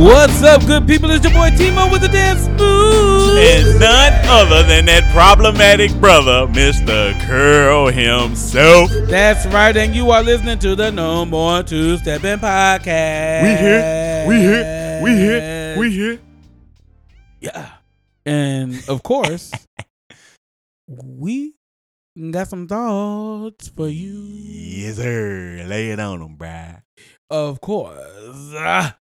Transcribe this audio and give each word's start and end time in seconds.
What's 0.00 0.42
up, 0.42 0.64
good 0.64 0.88
people? 0.88 1.10
It's 1.10 1.22
your 1.22 1.34
boy 1.34 1.50
Timo 1.50 1.92
with 1.92 2.00
the 2.00 2.08
dance 2.08 2.48
move. 2.48 3.36
And 3.36 3.78
none 3.78 4.14
other 4.30 4.62
than 4.66 4.86
that 4.86 5.04
problematic 5.12 5.92
brother, 6.00 6.50
Mr. 6.50 7.12
Curl 7.26 7.88
himself. 7.88 8.90
That's 9.10 9.44
right, 9.52 9.76
and 9.76 9.94
you 9.94 10.10
are 10.10 10.22
listening 10.22 10.58
to 10.60 10.74
the 10.74 10.90
No 10.90 11.26
More 11.26 11.62
Two 11.62 11.98
Stepping 11.98 12.38
Podcast. 12.38 13.42
We 13.42 13.48
here, 13.58 14.24
we 14.26 14.40
here, 14.40 15.00
we 15.02 15.10
here, 15.10 15.78
we 15.78 15.90
here. 15.92 16.18
Yeah. 17.40 17.70
And 18.24 18.82
of 18.88 19.02
course, 19.02 19.52
we 20.88 21.56
got 22.30 22.48
some 22.48 22.66
thoughts 22.66 23.68
for 23.68 23.88
you. 23.88 24.22
Yes, 24.32 24.96
sir. 24.96 25.62
Lay 25.68 25.90
it 25.90 26.00
on 26.00 26.20
them, 26.20 26.38
bruh. 26.38 26.80
Of 27.28 27.60
course. 27.60 28.54
Ah. 28.56 28.96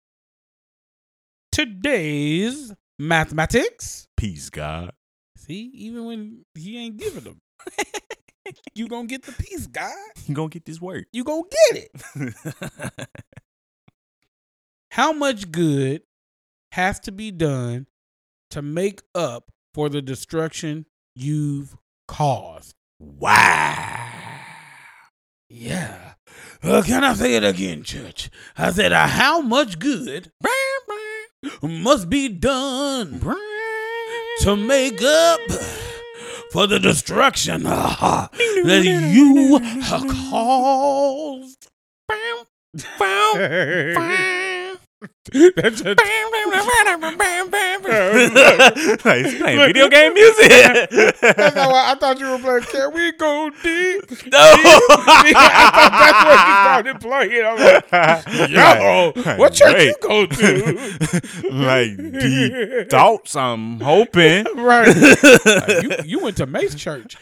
Today's 1.51 2.73
mathematics. 2.99 4.07
Peace, 4.15 4.49
God. 4.49 4.91
See, 5.35 5.71
even 5.73 6.05
when 6.05 6.45
he 6.55 6.77
ain't 6.77 6.97
giving 6.97 7.23
them, 7.23 7.41
you 8.75 8.87
gonna 8.87 9.07
get 9.07 9.23
the 9.23 9.31
peace, 9.31 9.67
God. 9.67 9.93
You 10.25 10.35
gonna 10.35 10.49
get 10.49 10.65
this 10.65 10.81
work. 10.81 11.05
You 11.11 11.23
gonna 11.23 11.43
get 11.71 11.89
it. 12.15 12.35
How 14.91 15.13
much 15.13 15.51
good 15.51 16.01
has 16.71 16.99
to 17.01 17.11
be 17.11 17.31
done 17.31 17.87
to 18.49 18.61
make 18.61 19.01
up 19.13 19.51
for 19.73 19.89
the 19.89 20.01
destruction 20.01 20.85
you've 21.15 21.77
caused? 22.07 22.73
wow. 22.99 24.09
Yeah. 25.49 26.13
Uh, 26.61 26.81
can 26.81 27.03
I 27.03 27.13
say 27.13 27.35
it 27.35 27.43
again, 27.43 27.83
church? 27.83 28.29
I 28.57 28.71
said, 28.71 28.91
uh, 28.91 29.07
how 29.07 29.41
much 29.41 29.79
good 29.79 30.31
must 31.61 32.09
be 32.09 32.29
done 32.29 33.19
to 34.41 34.55
make 34.55 35.01
up 35.01 35.39
for 36.51 36.67
the 36.67 36.79
destruction 36.79 37.63
that 37.63 38.83
you 38.85 39.59
caused? 40.29 41.67
That's 45.01 45.81
a- 45.81 45.95
like, 45.95 46.07
he's 49.25 49.35
playing 49.35 49.59
video 49.59 49.87
game 49.89 50.13
music. 50.13 50.49
That's 51.21 51.55
how 51.55 51.71
I, 51.71 51.91
I 51.91 51.95
thought 51.95 52.19
you 52.19 52.29
were 52.31 52.39
playing. 52.39 52.63
Can 52.63 52.93
we 52.93 53.11
go 53.13 53.49
deep? 53.61 54.09
no. 54.31 54.39
I 54.39 55.31
thought 55.33 56.01
that's 56.01 56.25
what 56.25 56.47
you 56.47 56.53
started 56.63 56.99
playing. 57.01 57.45
I'm 57.45 57.57
like, 58.41 58.49
yo, 58.49 59.11
what 59.37 59.53
church 59.53 59.83
you 59.83 59.95
go 60.01 60.25
to? 60.25 60.41
like 61.51 61.97
deep 62.19 62.89
thoughts, 62.89 63.35
I'm 63.35 63.79
hoping. 63.79 64.45
right. 64.55 64.87
Like, 64.87 65.83
you, 65.83 65.91
you 66.05 66.19
went 66.19 66.37
to 66.37 66.45
Mase 66.47 66.73
Church. 66.75 67.17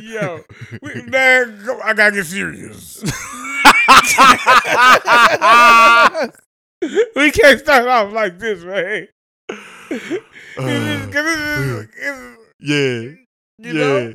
Yo, 0.00 0.40
we, 0.82 1.02
man, 1.02 1.62
go- 1.64 1.80
I 1.80 1.94
gotta 1.94 2.16
get 2.16 2.26
serious. 2.26 3.02
we 7.16 7.30
can't 7.30 7.58
start 7.60 7.86
off 7.88 8.12
like 8.12 8.38
this, 8.38 8.62
man. 8.64 9.08
It's- 9.90 11.06
'cause 11.06 11.26
it's- 11.26 11.88
it's- 11.96 12.36
yeah. 12.60 13.00
you 13.00 13.18
yeah. 13.58 13.72
know? 13.72 14.14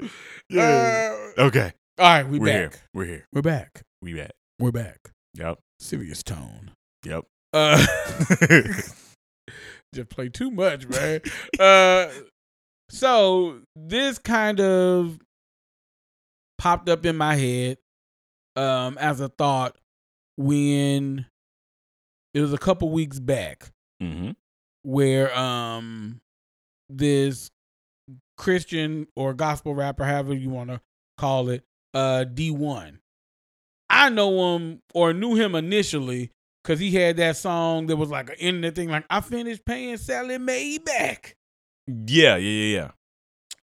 Yeah. 0.50 1.16
Uh, 1.38 1.42
okay. 1.44 1.72
all 1.98 2.06
right, 2.06 2.28
we 2.28 2.40
We're 2.40 2.46
back. 2.48 2.56
here. 2.56 2.72
We're 2.94 3.06
here. 3.06 3.26
We're 3.34 3.42
back. 3.42 3.82
We 4.02 4.14
back. 4.14 4.32
We're 4.60 4.72
back. 4.72 4.98
Yep. 5.36 5.60
Serious 5.80 6.22
tone. 6.24 6.72
Yep. 7.06 7.26
Uh, 7.54 7.86
just 9.94 10.10
play 10.10 10.30
too 10.30 10.52
much, 10.52 10.88
man. 10.88 11.22
uh, 11.60 12.08
so 12.90 13.60
this 13.76 14.20
kind 14.20 14.60
of 14.60 15.18
popped 16.64 16.88
up 16.88 17.06
in 17.06 17.18
my 17.18 17.36
head 17.36 17.78
um, 18.56 18.98
as 18.98 19.20
a 19.20 19.28
thought 19.28 19.76
when 20.38 21.26
it 22.34 22.40
was 22.40 22.54
a 22.54 22.58
couple 22.58 22.90
weeks 22.90 23.20
back 23.20 23.74
mm-hmm. 24.02 24.32
where 24.84 25.38
um 25.38 26.22
this 26.90 27.52
Christian 28.38 29.08
or 29.18 29.34
gospel 29.34 29.76
rapper, 29.76 30.06
however 30.06 30.34
you 30.34 30.50
want 30.50 30.70
to 30.70 30.80
call 31.18 31.50
it, 31.50 31.66
uh 31.94 32.24
Dee-1. 32.24 33.00
I 33.90 34.08
know 34.08 34.56
him 34.56 34.82
or 34.94 35.12
knew 35.12 35.36
him 35.36 35.56
initially 35.56 36.32
because 36.64 36.80
he 36.80 36.92
had 36.92 37.18
that 37.18 37.36
song 37.36 37.88
that 37.88 37.98
was 37.98 38.10
like 38.10 38.30
an 38.30 38.36
internet 38.36 38.76
thing, 38.76 38.90
like 38.90 39.06
I 39.10 39.20
finished 39.20 39.66
paying 39.66 39.98
Sallie 39.98 40.38
Mae 40.38 40.78
back. 40.78 41.36
Yeah, 41.88 42.38
yeah, 42.38 42.92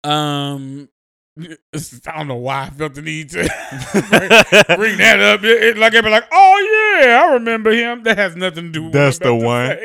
yeah, 0.03 0.51
Um 0.51 0.89
I 1.39 2.17
don't 2.17 2.29
know 2.29 2.37
why 2.37 2.65
I 2.65 2.71
felt 2.71 2.95
the 2.95 3.03
need 3.03 3.31
to 3.31 3.43
yeah. 3.45 4.77
bring 4.77 4.97
that 4.99 5.21
up. 5.21 5.45
It, 5.45 5.63
it- 5.63 5.77
like 5.79 5.93
everybody 5.95 6.23
like, 6.23 6.29
oh 6.33 7.01
yeah, 7.03 7.23
I 7.23 7.33
remember 7.35 7.73
him. 7.73 8.03
That 8.05 8.17
has 8.19 8.35
nothing 8.37 8.67
to 8.67 8.71
do 8.73 8.85
with 8.85 8.93
That's 8.93 9.19
the 9.19 9.35
one. 9.35 9.77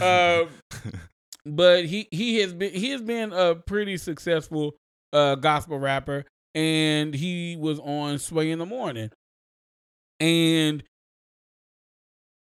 Um, 0.00 0.48
but 1.46 1.84
he 1.84 2.08
he 2.10 2.38
has 2.38 2.54
been 2.54 2.72
he 2.72 2.90
has 2.90 3.02
been 3.02 3.32
a 3.32 3.54
pretty 3.54 3.96
successful 3.98 4.74
uh 5.12 5.34
gospel 5.34 5.78
rapper 5.78 6.24
and 6.54 7.14
he 7.14 7.56
was 7.58 7.78
on 7.80 8.18
Sway 8.18 8.50
in 8.50 8.58
the 8.58 8.66
Morning. 8.66 9.10
And 10.18 10.82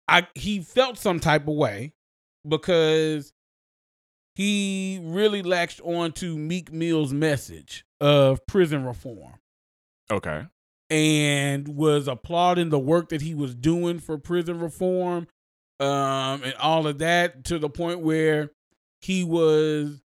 I 0.08 0.26
he 0.34 0.60
felt 0.60 0.98
some 0.98 1.20
type 1.20 1.48
of 1.48 1.54
way 1.54 1.92
because 2.46 3.32
he 4.34 5.00
really 5.02 5.42
latched 5.42 5.80
on 5.82 6.12
to 6.12 6.36
Meek 6.36 6.72
Mill's 6.72 7.12
message 7.12 7.84
of 8.00 8.44
prison 8.46 8.84
reform 8.84 9.34
okay. 10.10 10.46
and 10.88 11.68
was 11.68 12.08
applauding 12.08 12.70
the 12.70 12.78
work 12.78 13.10
that 13.10 13.20
he 13.22 13.34
was 13.34 13.54
doing 13.54 13.98
for 13.98 14.16
prison 14.18 14.58
reform 14.60 15.26
um 15.80 16.42
and 16.42 16.54
all 16.54 16.86
of 16.86 16.98
that 16.98 17.44
to 17.44 17.58
the 17.58 17.68
point 17.68 18.00
where 18.00 18.50
he 19.00 19.24
was 19.24 20.00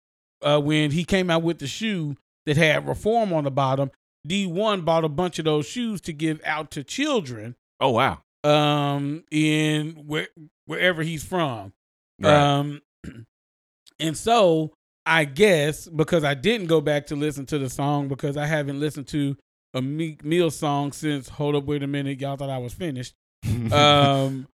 uh 0.43 0.61
when 0.61 0.91
he 0.91 1.05
came 1.05 1.31
out 1.31 1.43
with 1.43 1.59
the 1.59 1.67
shoe 1.67 2.17
that 2.47 2.57
had 2.57 2.87
reform 2.89 3.33
on 3.33 3.45
the 3.45 3.51
bottom 3.51 3.91
Dee-1 4.27 4.85
bought 4.85 5.05
a 5.05 5.09
bunch 5.09 5.39
of 5.39 5.47
those 5.47 5.67
shoes 5.67 6.01
to 6.03 6.13
give 6.13 6.41
out 6.45 6.71
to 6.73 6.85
children 6.85 7.57
Oh 7.81 7.91
wow. 7.91 8.23
um 8.45 9.25
in 9.31 9.93
where, 10.07 10.29
wherever 10.67 11.03
he's 11.03 11.25
from 11.25 11.73
Right. 12.21 12.35
um, 12.35 12.83
and 14.01 14.17
so 14.17 14.73
I 15.07 15.25
guess 15.25 15.89
because 15.89 16.25
I 16.25 16.35
didn't 16.35 16.67
go 16.67 16.81
back 16.81 17.07
to 17.07 17.17
listen 17.17 17.47
to 17.47 17.59
the 17.59 17.71
song 17.71 18.09
because 18.09 18.37
I 18.37 18.47
haven't 18.47 18.81
listened 18.81 19.09
to 19.09 19.37
a 19.75 19.81
Meek 19.81 20.25
Mill 20.25 20.51
song 20.51 20.93
since 20.93 21.29
Hold 21.29 21.55
Up 21.55 21.65
Wait 21.65 21.83
a 21.83 21.87
Minute, 21.87 22.21
y'all 22.21 22.37
thought 22.37 22.51
I 22.51 22.59
was 22.59 22.75
finished. 22.75 23.15
Um, 23.73 24.49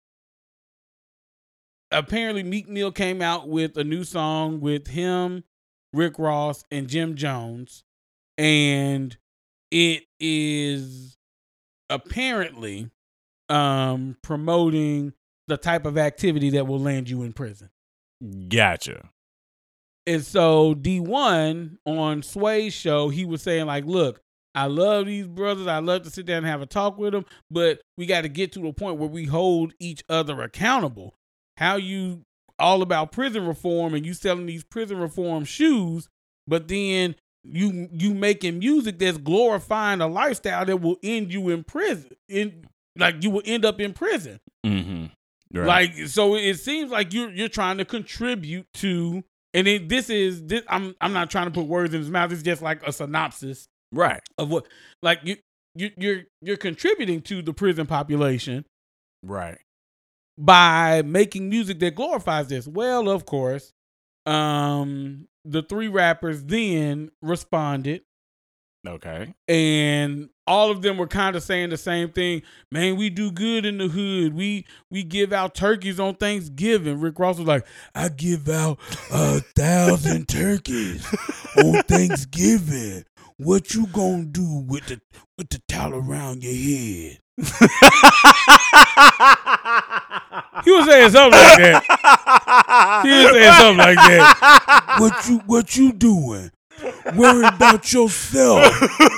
apparently 1.92 2.44
Meek 2.44 2.68
Mill 2.68 2.92
came 2.92 3.22
out 3.22 3.48
with 3.48 3.78
a 3.78 3.84
new 3.84 4.04
song 4.04 4.60
with 4.60 4.88
him, 4.88 5.44
Rick 5.94 6.18
Ross, 6.18 6.64
and 6.72 6.88
Jim 6.88 7.16
Jones, 7.16 7.84
and 8.38 9.16
it 9.72 10.04
is 10.20 11.18
apparently 11.90 12.90
um 13.50 14.18
promoting 14.22 15.14
the 15.48 15.58
type 15.58 15.86
of 15.86 15.98
activity 15.98 16.50
that 16.52 16.66
will 16.66 16.80
land 16.80 17.10
you 17.10 17.24
in 17.24 17.34
prison. 17.34 17.70
gotcha. 18.48 19.10
And 20.06 20.26
so 20.26 20.74
Dee-1 20.74 21.78
on 21.86 22.24
Sway's 22.24 22.74
show, 22.74 23.10
he 23.10 23.26
was 23.26 23.42
saying 23.42 23.68
like, 23.68 23.86
"Look, 23.86 24.22
I 24.56 24.68
love 24.68 25.06
these 25.06 25.28
brothers. 25.28 25.68
I 25.68 25.80
love 25.80 26.04
to 26.04 26.10
sit 26.10 26.26
down 26.26 26.40
and 26.40 26.48
have 26.48 26.62
a 26.62 26.66
talk 26.66 26.98
with 26.98 27.14
them, 27.14 27.26
but 27.50 27.82
we 27.98 28.06
got 28.06 28.22
to 28.22 28.30
get 28.30 28.52
to 28.54 28.68
a 28.68 28.74
point 28.74 29.00
where 29.00 29.10
we 29.10 29.26
hold 29.26 29.74
each 29.80 30.04
other 30.10 30.42
accountable. 30.42 31.16
How 31.58 31.76
you 31.76 32.24
all 32.60 32.82
about 32.82 33.12
prison 33.12 33.48
reform 33.48 33.94
and 33.94 34.06
you 34.06 34.14
selling 34.14 34.46
these 34.46 34.64
prison 34.64 34.98
reform 34.98 35.46
shoes, 35.46 36.08
but 36.48 36.68
then 36.68 37.16
you 37.44 37.90
you 37.92 38.14
making 38.14 38.60
music 38.60 39.00
that's 39.00 39.18
glorifying 39.18 40.02
a 40.02 40.08
lifestyle 40.08 40.66
that 40.66 40.82
will 40.82 40.98
end 41.04 41.32
you 41.34 41.50
in 41.50 41.64
prison. 41.64 42.12
In 42.30 42.68
like 42.98 43.24
you 43.24 43.30
will 43.32 43.44
end 43.46 43.66
up 43.66 43.80
in 43.80 43.94
prison. 43.94 44.40
Mm-hmm. 44.66 45.06
Right. 45.58 45.68
Like 45.68 46.08
so, 46.08 46.36
it 46.36 46.56
seems 46.56 46.92
like 46.92 47.14
you're 47.14 47.32
you're 47.32 47.50
trying 47.50 47.78
to 47.78 47.86
contribute 47.86 48.66
to, 48.76 49.24
and 49.54 49.68
it, 49.68 49.90
this 49.90 50.10
is 50.10 50.46
this. 50.46 50.64
I'm 50.68 50.96
I'm 51.02 51.14
not 51.14 51.30
trying 51.30 51.46
to 51.46 51.52
put 51.52 51.68
words 51.68 51.94
in 51.94 52.02
his 52.02 52.10
mouth. 52.10 52.32
It's 52.32 52.42
just 52.44 52.62
like 52.62 52.86
a 52.88 52.92
synopsis 52.92 53.68
right. 53.92 54.22
of 54.38 54.50
what, 54.50 54.68
like 55.02 55.20
you 55.24 55.38
you 55.76 55.92
you're 55.98 56.22
you're 56.42 56.58
contributing 56.58 57.22
to 57.24 57.42
the 57.42 57.54
prison 57.54 57.86
population 57.88 58.66
Right. 59.24 59.58
by 60.38 61.02
making 61.04 61.50
music 61.50 61.80
that 61.80 61.96
glorifies 61.96 62.48
this. 62.48 62.68
Well, 62.68 63.10
of 63.10 63.26
course, 63.26 63.72
um, 64.26 65.28
the 65.46 65.62
three 65.64 65.88
rappers 65.88 66.44
then 66.44 67.12
responded 67.22 68.02
Okay. 68.88 69.34
and 69.48 70.30
all 70.46 70.72
of 70.72 70.82
them 70.82 70.98
were 70.98 71.08
kind 71.08 71.36
of 71.36 71.44
saying 71.44 71.70
the 71.70 71.78
same 71.78 72.10
thing. 72.10 72.42
Man, 72.72 72.96
we 72.96 73.10
do 73.10 73.32
good 73.32 73.66
in 73.66 73.78
the 73.78 73.88
hood. 73.88 74.34
We 74.34 74.66
we 74.90 75.04
give 75.04 75.32
out 75.32 75.56
turkeys 75.56 76.00
on 76.00 76.16
Thanksgiving. 76.16 77.00
Rick 77.00 77.20
Ross 77.20 77.38
was 77.38 77.48
like, 77.48 77.66
I 77.96 78.10
give 78.10 78.50
out 78.50 78.80
a 79.12 79.40
thousand 79.56 80.28
turkeys 80.28 81.06
on 81.58 81.82
Thanksgiving. 81.84 83.06
What 83.38 83.74
you 83.74 83.88
gonna 83.88 84.26
do 84.26 84.66
with 84.68 84.86
the 84.88 85.02
with 85.38 85.50
the 85.50 85.60
towel 85.68 85.96
around 85.96 86.44
your 86.44 86.54
head? 86.54 87.20
He 90.64 90.72
was 90.72 90.86
saying 90.86 91.10
something 91.10 91.40
like 91.40 91.58
that. 91.58 93.04
He 93.04 93.10
was 93.10 93.32
saying 93.34 93.54
something 93.54 93.78
like 93.78 93.96
that. 93.98 94.96
What 95.00 95.28
you 95.28 95.40
what 95.46 95.76
you 95.76 95.94
doing? 95.94 96.52
Worry 97.16 97.46
about 97.46 97.92
yourself, 97.92 98.64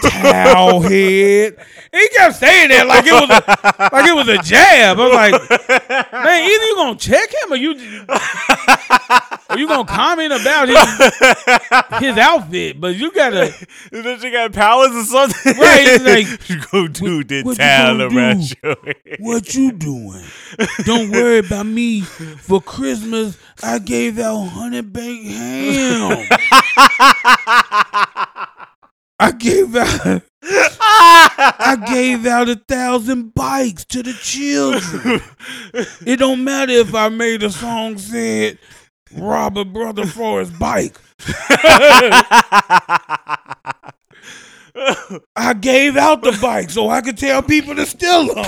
towel 0.03 0.81
head. 0.81 1.55
And 1.93 2.01
he 2.01 2.09
kept 2.09 2.35
saying 2.35 2.69
that 2.69 2.87
like 2.87 3.05
it 3.05 3.13
was 3.13 3.29
a, 3.29 3.89
like 3.95 4.07
it 4.09 4.15
was 4.15 4.27
a 4.27 4.37
jab. 4.39 4.99
I 4.99 5.03
was 5.05 5.13
like, 5.13 6.11
man, 6.11 6.43
either 6.49 6.65
you 6.65 6.75
gonna 6.75 6.97
check 6.97 7.29
him 7.41 7.53
or 7.53 7.55
you 7.55 7.71
or 9.49 9.57
you 9.57 9.67
gonna 9.67 9.85
comment 9.85 10.33
about 10.33 10.67
his 10.67 11.99
his 11.99 12.17
outfit, 12.17 12.81
but 12.81 12.95
you 12.95 13.11
gotta 13.11 13.53
Does 13.91 14.21
she 14.21 14.31
got 14.31 14.51
powers 14.53 14.91
or 14.95 15.03
something? 15.03 15.53
Right, 15.57 15.85
it's 15.87 16.49
like, 16.49 16.71
go 16.71 16.87
do 16.87 17.23
the 17.23 17.43
what 17.43 17.51
you 17.51 17.63
towel 17.63 18.01
around 18.01 18.39
do? 18.41 18.55
your 18.63 18.75
head. 18.85 19.17
What 19.19 19.53
you 19.55 19.71
doing? 19.71 20.23
Don't 20.83 21.11
worry 21.11 21.39
about 21.39 21.65
me. 21.65 22.01
For 22.01 22.61
Christmas, 22.61 23.37
I 23.63 23.79
gave 23.79 24.19
out 24.19 24.45
honey 24.47 24.81
baked 24.81 25.27
ham. 25.27 26.27
I 29.17 29.31
gave 29.37 29.75
out 29.75 30.23
I 30.47 31.83
gave 31.87 32.25
out 32.25 32.49
a 32.49 32.55
thousand 32.55 33.33
bikes 33.33 33.85
to 33.85 34.03
the 34.03 34.13
children. 34.13 35.21
It 36.05 36.17
don't 36.17 36.43
matter 36.43 36.73
if 36.73 36.93
I 36.93 37.09
made 37.09 37.43
a 37.43 37.49
song 37.49 37.97
said 37.97 38.59
rob 39.13 39.57
a 39.57 39.65
brother 39.65 40.05
for 40.05 40.39
his 40.39 40.51
bike. 40.51 40.97
I 45.35 45.53
gave 45.59 45.95
out 45.95 46.21
the 46.21 46.37
bike 46.41 46.69
so 46.69 46.89
I 46.89 47.01
could 47.01 47.17
tell 47.17 47.41
people 47.41 47.75
to 47.75 47.85
steal 47.85 48.33
them. 48.33 48.45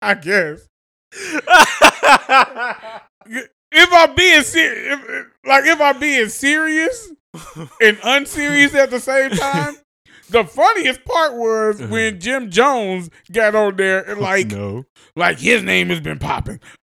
I 0.00 0.14
guess. 0.14 0.68
if 3.74 3.92
I'm 3.92 4.14
being 4.14 4.42
serious, 4.42 5.26
like 5.44 5.64
if 5.66 5.80
I'm 5.80 5.98
being 5.98 6.28
serious 6.28 7.12
and 7.80 7.98
unserious 8.02 8.74
at 8.74 8.90
the 8.90 9.00
same 9.00 9.30
time, 9.30 9.76
the 10.30 10.44
funniest 10.44 11.04
part 11.04 11.34
was 11.34 11.80
uh-huh. 11.80 11.90
when 11.90 12.20
Jim 12.20 12.50
Jones 12.50 13.10
got 13.30 13.54
on 13.54 13.76
there 13.76 14.02
and 14.02 14.20
oh, 14.20 14.22
like, 14.22 14.46
no. 14.48 14.84
like 15.16 15.38
his 15.38 15.62
name 15.62 15.88
has 15.90 16.00
been 16.00 16.18
popping. 16.18 16.60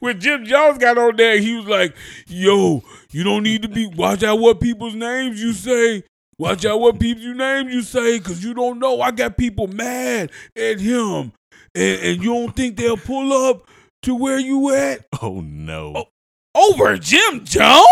when 0.00 0.20
Jim 0.20 0.44
Jones 0.44 0.78
got 0.78 0.98
on 0.98 1.16
there, 1.16 1.38
he 1.38 1.56
was 1.56 1.66
like, 1.66 1.96
"Yo, 2.26 2.82
you 3.10 3.24
don't 3.24 3.44
need 3.44 3.62
to 3.62 3.68
be 3.68 3.86
watch 3.86 4.22
out 4.22 4.38
what 4.40 4.60
people's 4.60 4.94
names 4.94 5.40
you 5.40 5.52
say." 5.52 6.02
Watch 6.40 6.64
out 6.64 6.78
what 6.78 7.00
people's 7.00 7.36
names 7.36 7.74
you 7.74 7.82
say, 7.82 8.20
cause 8.20 8.44
you 8.44 8.54
don't 8.54 8.78
know. 8.78 9.00
I 9.00 9.10
got 9.10 9.36
people 9.36 9.66
mad 9.66 10.30
at 10.54 10.78
him, 10.78 11.32
and, 11.74 12.00
and 12.00 12.22
you 12.22 12.32
don't 12.32 12.54
think 12.54 12.76
they'll 12.76 12.96
pull 12.96 13.32
up 13.32 13.66
to 14.02 14.14
where 14.14 14.38
you 14.38 14.74
at 14.74 15.06
Oh 15.22 15.40
no. 15.40 16.06
over 16.54 16.98
Jim 16.98 17.44
Jones. 17.44 17.72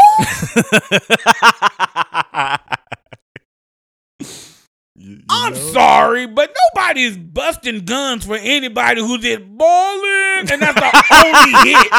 You- 4.99 5.17
you 5.17 5.23
I'm 5.29 5.53
know? 5.53 5.59
sorry, 5.73 6.27
but 6.27 6.57
nobody's 6.75 7.19
busting 7.19 7.85
guns 7.85 8.25
for 8.25 8.35
anybody 8.37 9.03
who 9.03 9.19
did 9.19 9.57
bowling, 9.59 10.51
and 10.51 10.63
that's 10.63 10.81
the 10.81 10.91
only 11.23 11.53
hit. 11.71 11.93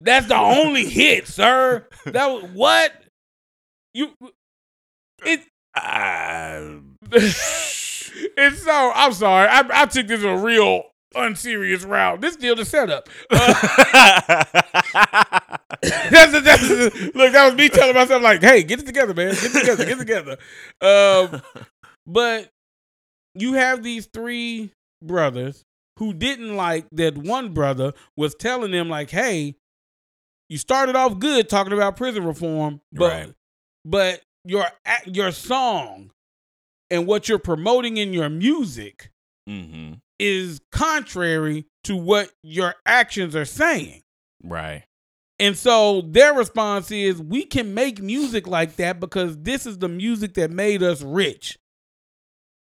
That's 0.00 0.28
the 0.28 0.36
only 0.36 0.86
hit, 0.88 1.26
sir. 1.26 1.88
That 2.06 2.26
was 2.26 2.44
what 2.52 2.92
you. 3.92 4.12
It. 5.26 5.40
Ah, 5.74 6.58
and 8.36 8.54
so 8.54 8.92
I'm 8.94 9.14
sorry. 9.14 9.48
I, 9.48 9.64
I 9.72 9.86
took 9.86 10.06
this 10.06 10.22
a 10.22 10.36
real 10.36 10.82
unserious 11.14 11.84
route. 11.84 12.20
This 12.20 12.36
deal 12.36 12.54
the 12.56 12.64
setup. 12.64 13.08
Uh, 13.30 14.44
that's, 16.10 16.32
that's, 16.42 16.68
look, 17.14 17.32
that 17.32 17.44
was 17.46 17.54
me 17.54 17.68
telling 17.68 17.94
myself 17.94 18.22
like, 18.22 18.42
"Hey, 18.42 18.62
get 18.62 18.80
it 18.80 18.86
together, 18.86 19.14
man. 19.14 19.34
Get 19.34 19.44
it 19.44 19.60
together. 19.60 19.84
Get 19.84 19.98
it 19.98 19.98
together." 19.98 20.38
Um, 20.80 21.42
but 22.06 22.50
you 23.34 23.54
have 23.54 23.82
these 23.82 24.06
three 24.06 24.72
brothers 25.02 25.64
who 25.98 26.12
didn't 26.12 26.56
like 26.56 26.86
that 26.92 27.16
one 27.16 27.52
brother 27.52 27.92
was 28.16 28.34
telling 28.34 28.70
them 28.70 28.88
like, 28.88 29.10
"Hey, 29.10 29.56
you 30.48 30.58
started 30.58 30.96
off 30.96 31.18
good 31.18 31.48
talking 31.48 31.72
about 31.72 31.96
prison 31.96 32.24
reform, 32.24 32.80
but 32.92 33.10
Right. 33.10 33.34
but 33.84 34.22
your 34.44 34.66
your 35.06 35.30
song 35.32 36.10
and 36.90 37.06
what 37.06 37.28
you're 37.28 37.38
promoting 37.38 37.96
in 37.96 38.12
your 38.12 38.28
music 38.28 39.10
mm-hmm. 39.48 39.94
Is 40.22 40.60
contrary 40.70 41.66
to 41.84 41.96
what 41.96 42.30
your 42.42 42.74
actions 42.86 43.34
are 43.36 43.44
saying." 43.44 44.02
Right. 44.42 44.84
And 45.38 45.56
so 45.56 46.02
their 46.02 46.34
response 46.34 46.92
is, 46.92 47.20
we 47.20 47.44
can 47.44 47.74
make 47.74 48.00
music 48.00 48.46
like 48.46 48.76
that 48.76 49.00
because 49.00 49.36
this 49.38 49.66
is 49.66 49.78
the 49.78 49.88
music 49.88 50.34
that 50.34 50.52
made 50.52 50.84
us 50.84 51.02
rich. 51.02 51.58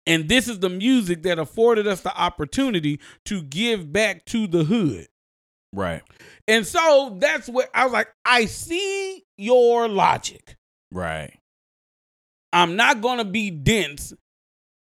And 0.08 0.30
this 0.30 0.48
is 0.48 0.60
the 0.60 0.70
music 0.70 1.24
that 1.24 1.40
afforded 1.40 1.88
us 1.88 2.02
the 2.02 2.16
opportunity 2.16 3.02
to 3.26 3.42
give 3.42 3.92
back 3.92 4.24
to 4.28 4.48
the 4.48 4.64
hood. 4.64 5.08
Right. 5.74 6.02
And 6.48 6.66
so 6.66 7.18
that's 7.20 7.50
what 7.50 7.70
I 7.74 7.84
was 7.84 7.92
like, 7.92 8.08
I 8.24 8.46
see 8.46 9.26
your 9.38 9.90
logic. 9.90 10.56
Right. 10.92 11.38
I'm 12.54 12.78
not 12.78 13.02
going 13.02 13.18
to 13.18 13.26
be 13.26 13.52
dense 13.52 14.14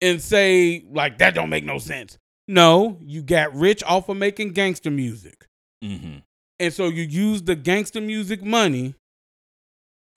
and 0.01 0.21
say, 0.21 0.85
like, 0.91 1.19
that 1.19 1.33
don't 1.33 1.49
make 1.49 1.63
no 1.63 1.79
sense. 1.79 2.17
No, 2.47 2.97
you 3.01 3.21
got 3.23 3.53
rich 3.53 3.83
off 3.83 4.09
of 4.09 4.17
making 4.17 4.53
gangster 4.53 4.91
music. 4.91 5.47
Mm-hmm. 5.83 6.19
And 6.59 6.73
so 6.73 6.87
you 6.87 7.03
use 7.03 7.43
the 7.43 7.55
gangster 7.55 8.01
music 8.01 8.41
money 8.43 8.95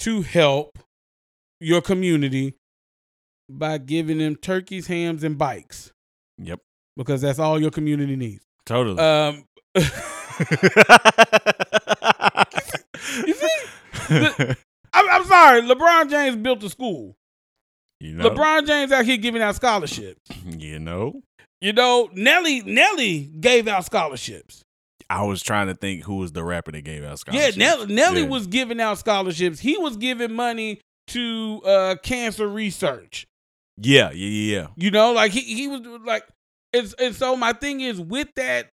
to 0.00 0.22
help 0.22 0.78
your 1.60 1.82
community 1.82 2.54
by 3.49 3.78
giving 3.78 4.18
them 4.18 4.37
turkeys, 4.37 4.87
hams, 4.87 5.25
and 5.25 5.37
bikes 5.37 5.92
Yep. 6.38 6.60
because 6.96 7.20
that's 7.20 7.38
all 7.38 7.60
your 7.60 7.70
community 7.72 8.16
needs. 8.16 8.42
Totally. 8.64 8.99
Um, 8.99 9.44
you 13.26 13.34
see, 13.34 13.49
I'm, 14.08 14.56
I'm 15.10 15.25
sorry. 15.25 15.62
LeBron 15.62 16.10
James 16.10 16.37
built 16.37 16.62
a 16.64 16.70
school. 16.70 17.16
you 18.00 18.14
know. 18.14 18.30
LeBron 18.30 18.66
James 18.66 18.92
out 18.92 19.04
here 19.04 19.16
giving 19.16 19.42
out 19.42 19.56
scholarships. 19.56 20.20
You 20.46 20.78
know. 20.78 21.20
You 21.61 21.73
know, 21.73 22.09
Nelly 22.14 22.62
Nelly 22.62 23.31
gave 23.38 23.69
out 23.69 23.85
scholarships. 23.85 24.62
I 25.11 25.25
was 25.25 25.43
trying 25.43 25.67
to 25.67 25.75
think 25.75 26.05
who 26.05 26.17
was 26.17 26.33
the 26.33 26.45
rapper 26.45 26.73
that 26.73 26.83
gave 26.83 27.05
out 27.05 27.19
scholarships. 27.19 27.57
Yeah. 27.57 27.64
Nelly, 27.64 27.93
Nelly 27.95 28.21
Yeah. 28.23 28.29
was 28.29 28.47
giving 28.47 28.81
out 28.81 28.99
scholarships. 28.99 29.59
He 29.61 29.76
was 29.76 29.97
giving 29.97 30.33
money 30.33 30.81
to 31.09 31.61
uh, 31.64 31.97
cancer 32.02 32.49
research. 32.49 33.26
Yeah. 33.76 34.11
Yeah. 34.12 34.29
Yeah. 34.29 34.52
Yeah. 34.61 34.67
You 34.76 34.90
know, 34.90 35.12
like 35.12 35.33
he 35.33 35.40
he 35.40 35.69
was 35.69 35.81
like, 36.07 36.25
it's 36.73 36.95
and 36.95 37.14
so 37.14 37.37
my 37.37 37.52
thing 37.52 37.81
is 37.81 38.00
with 38.00 38.29
that, 38.37 38.71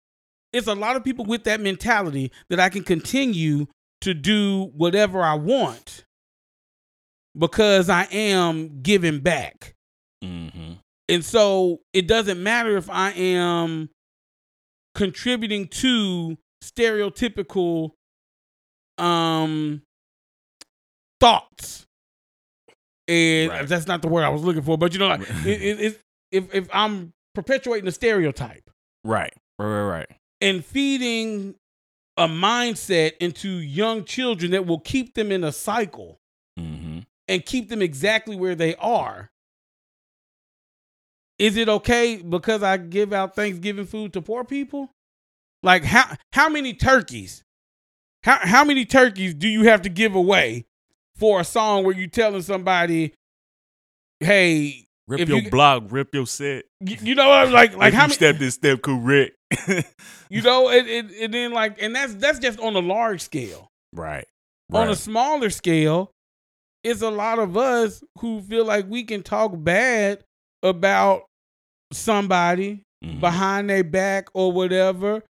it's 0.53 0.67
a 0.67 0.75
lot 0.75 0.95
of 0.95 1.03
people 1.03 1.25
with 1.25 1.43
that 1.45 1.59
mentality 1.59 2.31
that 2.49 2.59
I 2.59 2.69
can 2.69 2.83
continue 2.83 3.65
to 4.01 4.13
do 4.13 4.71
whatever 4.75 5.23
I 5.23 5.33
want 5.33 6.05
because 7.37 7.89
I 7.89 8.03
am 8.11 8.81
giving 8.81 9.19
back. 9.19 9.73
Mm-hmm. 10.23 10.73
And 11.09 11.23
so 11.23 11.79
it 11.93 12.07
doesn't 12.07 12.41
matter 12.41 12.75
if 12.77 12.89
I 12.89 13.11
am 13.11 13.89
contributing 14.95 15.67
to 15.67 16.37
stereotypical 16.63 17.91
um 18.97 19.81
thoughts. 21.19 21.85
And 23.07 23.49
Right. 23.49 23.67
that's 23.67 23.87
not 23.87 24.01
the 24.01 24.07
word 24.09 24.23
I 24.23 24.29
was 24.29 24.41
looking 24.43 24.61
for, 24.63 24.77
but 24.77 24.93
you 24.93 24.99
know, 24.99 25.07
like 25.07 25.21
it, 25.45 25.61
it, 25.61 25.79
it's 25.79 26.03
if 26.31 26.53
if 26.53 26.67
I'm 26.73 27.13
perpetuating 27.33 27.87
a 27.87 27.91
stereotype 27.91 28.69
Right. 29.03 29.33
Right. 29.59 29.67
Right. 29.67 29.83
Right. 29.99 30.09
and 30.41 30.65
feeding 30.65 31.55
a 32.17 32.27
mindset 32.27 33.13
into 33.19 33.49
young 33.49 34.03
children 34.03 34.51
that 34.51 34.65
will 34.65 34.79
keep 34.79 35.13
them 35.13 35.31
in 35.31 35.43
a 35.43 35.51
cycle 35.51 36.17
Mm-hmm. 36.59 36.99
and 37.27 37.45
keep 37.45 37.69
them 37.69 37.83
exactly 37.83 38.35
where 38.35 38.55
they 38.55 38.73
are. 38.77 39.29
Is 41.39 41.55
it 41.57 41.69
okay 41.69 42.17
because 42.17 42.63
I 42.63 42.77
give 42.77 43.13
out 43.13 43.35
Thanksgiving 43.35 43.85
food 43.85 44.13
to 44.13 44.21
poor 44.21 44.43
people? 44.43 44.89
Like 45.63 45.83
how 45.83 46.15
how 46.33 46.49
many 46.49 46.73
turkeys? 46.73 47.43
how 48.23 48.37
how 48.41 48.63
many 48.63 48.85
turkeys 48.85 49.33
do 49.33 49.47
you 49.47 49.63
have 49.65 49.81
to 49.83 49.89
give 49.89 50.15
away 50.15 50.65
for 51.15 51.39
a 51.39 51.43
song 51.43 51.83
where 51.83 51.95
you 51.95 52.07
telling 52.07 52.41
somebody, 52.41 53.13
hey, 54.19 54.83
Rip 55.07 55.21
If 55.21 55.29
your 55.29 55.37
you- 55.39 55.49
blog, 55.49 55.91
rip 55.93 56.13
your 56.13 56.27
set. 56.27 56.65
you, 56.81 56.97
you 57.01 57.15
know 57.15 57.29
what? 57.29 57.47
I'm 57.47 57.53
like 57.53 57.75
like 57.77 57.89
If 57.89 57.93
how 57.93 58.01
you 58.03 58.07
many? 58.09 58.13
step 58.15 58.37
this 58.37 58.55
step 58.55 58.81
correct. 58.81 59.35
You 60.29 60.41
know, 60.41 60.67
and, 60.67 61.33
then 61.33 61.53
like, 61.53 61.81
and 61.81 61.95
that's 61.95 62.13
that's 62.15 62.39
just 62.39 62.59
on 62.59 62.75
a 62.75 62.79
large 62.79 63.21
scale. 63.21 63.69
right. 63.93 64.25
On 64.73 64.89
a 64.89 64.95
smaller 64.95 65.49
scale, 65.49 66.11
it's 66.83 67.01
a 67.01 67.09
lot 67.09 67.39
of 67.39 67.55
us 67.55 68.03
who 68.19 68.41
feel 68.41 68.65
like 68.65 68.85
we 68.89 69.05
can 69.05 69.23
talk 69.23 69.53
bad 69.55 70.25
about 70.61 71.23
somebody 71.91 72.81
Mhm. 73.03 73.19
behind 73.19 73.69
their 73.69 73.83
back 73.83 74.27
or 74.33 74.51
whatever. 74.51 75.23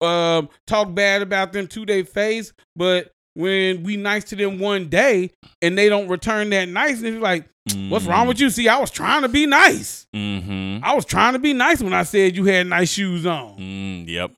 Um, 0.00 0.48
talk 0.66 0.94
bad 0.94 1.22
about 1.22 1.52
them 1.52 1.68
to 1.68 1.86
their 1.86 2.04
face, 2.04 2.52
but 2.74 3.12
when 3.34 3.82
we 3.84 3.96
nice 3.96 4.24
to 4.24 4.36
them 4.36 4.58
one 4.58 4.88
day 4.88 5.30
and 5.62 5.78
they 5.78 5.88
don't 5.88 6.08
return 6.08 6.50
that 6.50 6.68
niceness, 6.68 7.14
it's 7.14 7.22
like, 7.22 7.48
what's 7.88 8.04
wrong 8.06 8.26
with 8.26 8.40
you? 8.40 8.50
See, 8.50 8.68
I 8.68 8.78
was 8.78 8.90
trying 8.90 9.22
to 9.22 9.28
be 9.28 9.46
nice. 9.46 10.06
Mm-hmm. 10.14 10.84
I 10.84 10.94
was 10.94 11.04
trying 11.04 11.34
to 11.34 11.38
be 11.38 11.52
nice 11.52 11.80
when 11.80 11.92
I 11.92 12.02
said 12.02 12.34
you 12.36 12.44
had 12.46 12.66
nice 12.66 12.90
shoes 12.92 13.24
on. 13.24 13.56
Mm, 13.58 14.08
yep. 14.08 14.32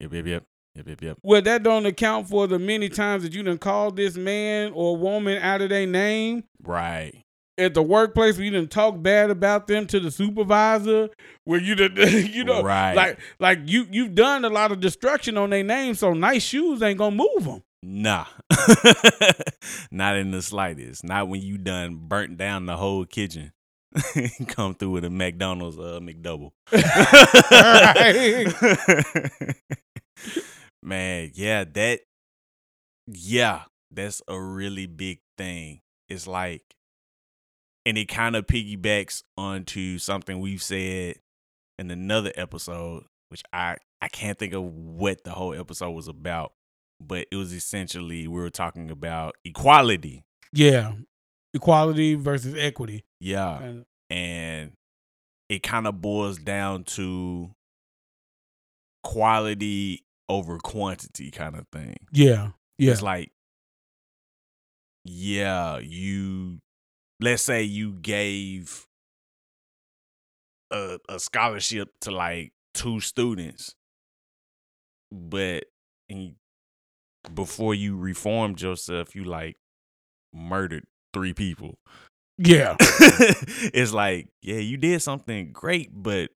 Yep, 0.00 0.12
yep, 0.14 0.26
yep. 0.26 0.42
Yep, 0.76 0.88
yep, 0.88 1.02
yep. 1.02 1.16
Well, 1.22 1.42
that 1.42 1.62
don't 1.64 1.84
account 1.84 2.28
for 2.28 2.46
the 2.46 2.58
many 2.58 2.88
times 2.88 3.22
that 3.24 3.34
you 3.34 3.42
done 3.42 3.58
called 3.58 3.96
this 3.96 4.16
man 4.16 4.72
or 4.74 4.96
woman 4.96 5.36
out 5.42 5.60
of 5.60 5.68
their 5.68 5.86
name 5.86 6.44
Right. 6.62 7.22
At 7.60 7.74
the 7.74 7.82
workplace 7.82 8.36
where 8.36 8.44
you 8.44 8.50
done 8.50 8.68
talk 8.68 9.00
bad 9.02 9.30
about 9.30 9.66
them 9.66 9.86
to 9.88 10.00
the 10.00 10.10
supervisor, 10.10 11.08
where 11.44 11.60
you 11.60 11.74
done, 11.74 11.92
you 12.32 12.44
know, 12.44 12.62
Right. 12.62 12.94
like 12.94 13.18
like 13.38 13.58
you 13.66 13.86
you've 13.90 14.14
done 14.14 14.44
a 14.44 14.48
lot 14.50 14.72
of 14.72 14.80
destruction 14.80 15.36
on 15.36 15.50
their 15.50 15.62
name, 15.62 15.94
so 15.94 16.12
nice 16.14 16.42
shoes 16.42 16.82
ain't 16.82 16.98
gonna 16.98 17.14
move 17.16 17.44
them. 17.44 17.62
Nah. 17.82 18.26
Not 19.90 20.16
in 20.16 20.32
the 20.32 20.42
slightest. 20.42 21.02
Not 21.04 21.28
when 21.28 21.40
you 21.40 21.56
done 21.58 21.96
burnt 22.08 22.36
down 22.36 22.66
the 22.66 22.76
whole 22.76 23.04
kitchen. 23.06 23.52
Come 24.48 24.74
through 24.74 24.90
with 24.90 25.04
a 25.04 25.10
McDonald's 25.10 25.78
uh 25.78 25.98
McDouble. 26.02 26.52
Man, 30.82 31.30
yeah, 31.34 31.64
that 31.74 32.00
yeah, 33.06 33.62
that's 33.90 34.22
a 34.28 34.40
really 34.40 34.86
big 34.86 35.20
thing. 35.36 35.80
It's 36.08 36.26
like 36.26 36.62
and 37.86 37.96
it 37.98 38.06
kind 38.08 38.36
of 38.36 38.46
piggybacks 38.46 39.22
onto 39.36 39.98
something 39.98 40.38
we've 40.40 40.62
said 40.62 41.16
in 41.78 41.90
another 41.90 42.32
episode, 42.36 43.04
which 43.28 43.42
I 43.52 43.76
I 44.02 44.08
can't 44.08 44.38
think 44.38 44.54
of 44.54 44.62
what 44.64 45.24
the 45.24 45.32
whole 45.32 45.54
episode 45.54 45.90
was 45.90 46.08
about, 46.08 46.52
but 47.00 47.26
it 47.30 47.36
was 47.36 47.52
essentially 47.52 48.26
we 48.28 48.40
were 48.40 48.50
talking 48.50 48.90
about 48.90 49.34
equality. 49.44 50.22
Yeah, 50.52 50.92
equality 51.54 52.14
versus 52.14 52.54
equity. 52.56 53.04
Yeah. 53.20 53.58
And- 53.62 53.84
and 54.12 54.72
it 55.48 55.62
kind 55.62 55.86
of 55.86 56.00
boils 56.00 56.38
down 56.38 56.82
to 56.82 57.52
quality 59.04 60.02
over 60.28 60.58
quantity 60.58 61.30
kind 61.30 61.54
of 61.56 61.66
thing. 61.72 61.94
yeah, 62.12 62.50
yeah, 62.78 62.92
It's 62.92 63.02
like, 63.02 63.30
yeah, 65.04 65.78
you, 65.78 66.58
let's 67.20 67.42
say 67.42 67.62
you 67.62 67.92
gave 67.94 68.86
a, 70.70 70.98
a 71.08 71.18
scholarship 71.18 71.88
to 72.02 72.10
like 72.10 72.52
two 72.74 73.00
students, 73.00 73.74
but 75.12 75.64
and 76.08 76.34
before 77.34 77.74
you 77.74 77.96
reformed 77.96 78.60
yourself, 78.60 79.14
you 79.14 79.24
like 79.24 79.56
murdered 80.32 80.84
three 81.12 81.34
people. 81.34 81.78
yeah, 82.38 82.76
it's 82.80 83.92
like, 83.92 84.28
yeah, 84.42 84.58
you 84.58 84.76
did 84.76 85.02
something 85.02 85.52
great, 85.52 85.90
but 85.92 86.30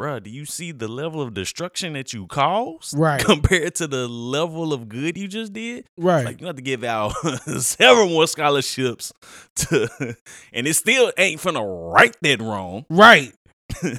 bruh, 0.00 0.22
do 0.22 0.30
you 0.30 0.44
see 0.46 0.72
the 0.72 0.88
level 0.88 1.20
of 1.20 1.34
destruction 1.34 1.92
that 1.92 2.12
you 2.12 2.26
caused 2.26 2.94
Right. 2.96 3.22
compared 3.22 3.74
to 3.76 3.86
the 3.86 4.08
level 4.08 4.72
of 4.72 4.88
good 4.88 5.16
you 5.18 5.28
just 5.28 5.52
did? 5.52 5.86
right. 5.98 6.24
Like 6.24 6.40
you 6.40 6.46
have 6.46 6.56
to 6.56 6.62
give 6.62 6.82
out 6.84 7.10
several 7.58 8.08
more 8.08 8.26
scholarships 8.26 9.12
to, 9.56 9.88
and 10.52 10.66
it 10.66 10.74
still 10.74 11.12
ain't 11.18 11.40
finna 11.40 11.62
right 11.94 12.16
that 12.22 12.40
wrong. 12.40 12.86
right, 12.88 13.32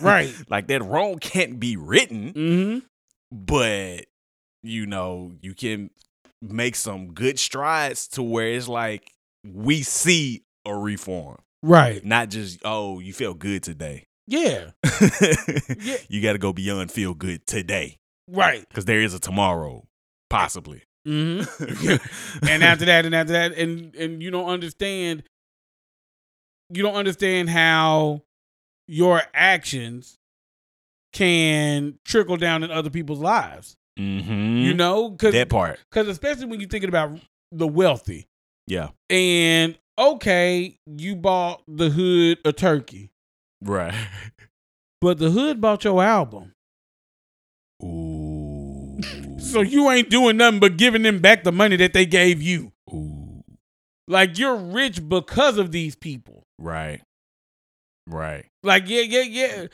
right. 0.01 0.33
like 0.49 0.67
that 0.67 0.83
wrong 0.83 1.19
can't 1.19 1.59
be 1.59 1.77
written, 1.77 2.33
Mm-hmm. 2.33 2.79
but 3.31 4.05
you 4.63 4.85
know 4.85 5.33
you 5.41 5.53
can 5.53 5.89
make 6.41 6.75
some 6.75 7.13
good 7.13 7.37
strides 7.39 8.07
to 8.09 8.23
where 8.23 8.47
it's 8.47 8.67
like 8.67 9.11
we 9.45 9.81
see 9.83 10.43
a 10.65 10.75
reform. 10.75 11.37
Right. 11.63 12.03
Not 12.03 12.29
just 12.29 12.59
oh, 12.65 12.99
you 12.99 13.13
feel 13.13 13.33
good 13.35 13.61
today. 13.63 14.05
Yeah. 14.31 14.71
Yeah. 15.81 15.97
You 16.09 16.21
got 16.21 16.33
to 16.33 16.37
go 16.39 16.53
beyond 16.53 16.91
feel 16.91 17.13
good 17.13 17.45
today 17.47 17.97
Right. 18.27 18.67
because 18.69 18.85
there 18.85 19.01
is 19.01 19.13
a 19.13 19.19
tomorrow, 19.19 19.87
possibly. 20.29 20.83
Mm-hmm. 21.07 21.95
and 22.47 22.63
after 22.63 22.85
that, 22.85 23.05
and 23.05 23.15
after 23.15 23.33
that, 23.33 23.53
and 23.53 23.95
and 23.95 24.21
you 24.21 24.29
don't 24.31 24.47
understand. 24.49 25.23
You 26.73 26.83
don't 26.83 26.95
understand 26.95 27.49
how 27.49 28.21
your 28.87 29.21
actions 29.33 30.17
can 31.13 31.97
trickle 32.05 32.37
down 32.37 32.63
in 32.63 32.71
other 32.71 32.89
people's 32.89 33.19
lives. 33.19 33.75
mm-hmm. 33.99 34.57
You 34.57 34.73
know, 34.73 35.09
because 35.09 35.33
that 35.33 35.49
part. 35.49 35.79
Because 35.89 36.07
especially 36.07 36.45
when 36.45 36.59
you're 36.59 36.69
thinking 36.69 36.89
about 36.89 37.19
the 37.51 37.67
wealthy, 37.67 38.27
Yeah. 38.67 38.89
and 39.09 39.77
okay, 39.97 40.77
you 40.85 41.15
bought 41.17 41.63
the 41.67 41.89
hood 41.89 42.37
a 42.45 42.53
turkey, 42.53 43.09
Right. 43.61 43.93
but 45.01 45.17
the 45.17 45.29
hood 45.31 45.61
bought 45.61 45.83
your 45.83 46.03
album. 46.03 46.53
Ooh. 47.83 48.99
So 49.39 49.61
you 49.61 49.89
ain't 49.89 50.09
doing 50.09 50.37
nothing 50.37 50.59
but 50.59 50.77
giving 50.77 51.01
them 51.01 51.19
back 51.19 51.43
the 51.43 51.51
money 51.51 51.75
that 51.77 51.93
they 51.93 52.05
gave 52.05 52.41
you. 52.41 52.71
Ooh. 52.91 53.43
Like 54.07 54.37
you're 54.37 54.55
rich 54.55 55.07
because 55.07 55.57
of 55.57 55.71
these 55.71 55.95
people. 55.95 56.43
Right. 56.59 57.01
Right. 58.07 58.45
Like 58.63 58.87
yeah, 58.87 59.01
yeah, 59.01 59.21
yeah, 59.21 59.65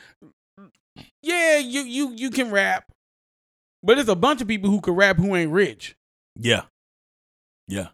yeah. 1.22 1.58
You 1.58 1.80
you 1.82 2.12
you 2.14 2.30
can 2.30 2.50
rap, 2.50 2.90
but 3.82 3.96
there's 3.96 4.08
a 4.08 4.16
bunch 4.16 4.40
of 4.40 4.48
people 4.48 4.70
who 4.70 4.80
can 4.80 4.94
rap 4.94 5.16
who 5.16 5.34
ain't 5.34 5.50
rich. 5.52 5.96
Yeah. 6.36 6.62
Yeah. 7.66 7.88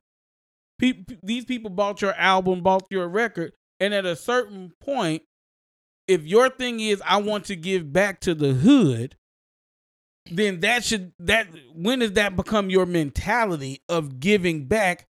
Pe- 0.79 1.05
these 1.23 1.45
people 1.45 1.71
bought 1.71 2.03
your 2.03 2.15
album, 2.15 2.63
bought 2.63 2.85
your 2.91 3.09
record, 3.09 3.53
and 3.81 3.95
at 3.95 4.05
a 4.05 4.17
certain 4.17 4.73
point, 4.81 5.23
if 6.09 6.23
your 6.25 6.51
thing 6.51 6.81
is 6.81 7.03
I 7.05 7.19
want 7.19 7.47
to 7.47 7.57
give 7.57 7.93
back 7.93 8.21
to 8.21 8.35
the 8.35 8.53
hood, 8.53 9.17
then 10.31 10.61
that 10.61 10.85
should 10.85 11.13
that 11.19 11.49
when 11.75 11.99
does 12.01 12.13
that 12.13 12.37
become 12.37 12.71
your 12.71 12.87
mentality 12.87 13.83
of 13.89 14.21
giving 14.21 14.67
back 14.67 15.07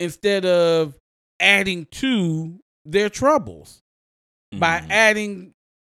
instead 0.00 0.44
of 0.44 0.98
adding 1.40 1.86
to 1.86 2.58
their 2.84 3.08
troubles 3.08 3.82
by 4.52 4.80
Mhm. 4.80 4.90
adding 4.90 5.52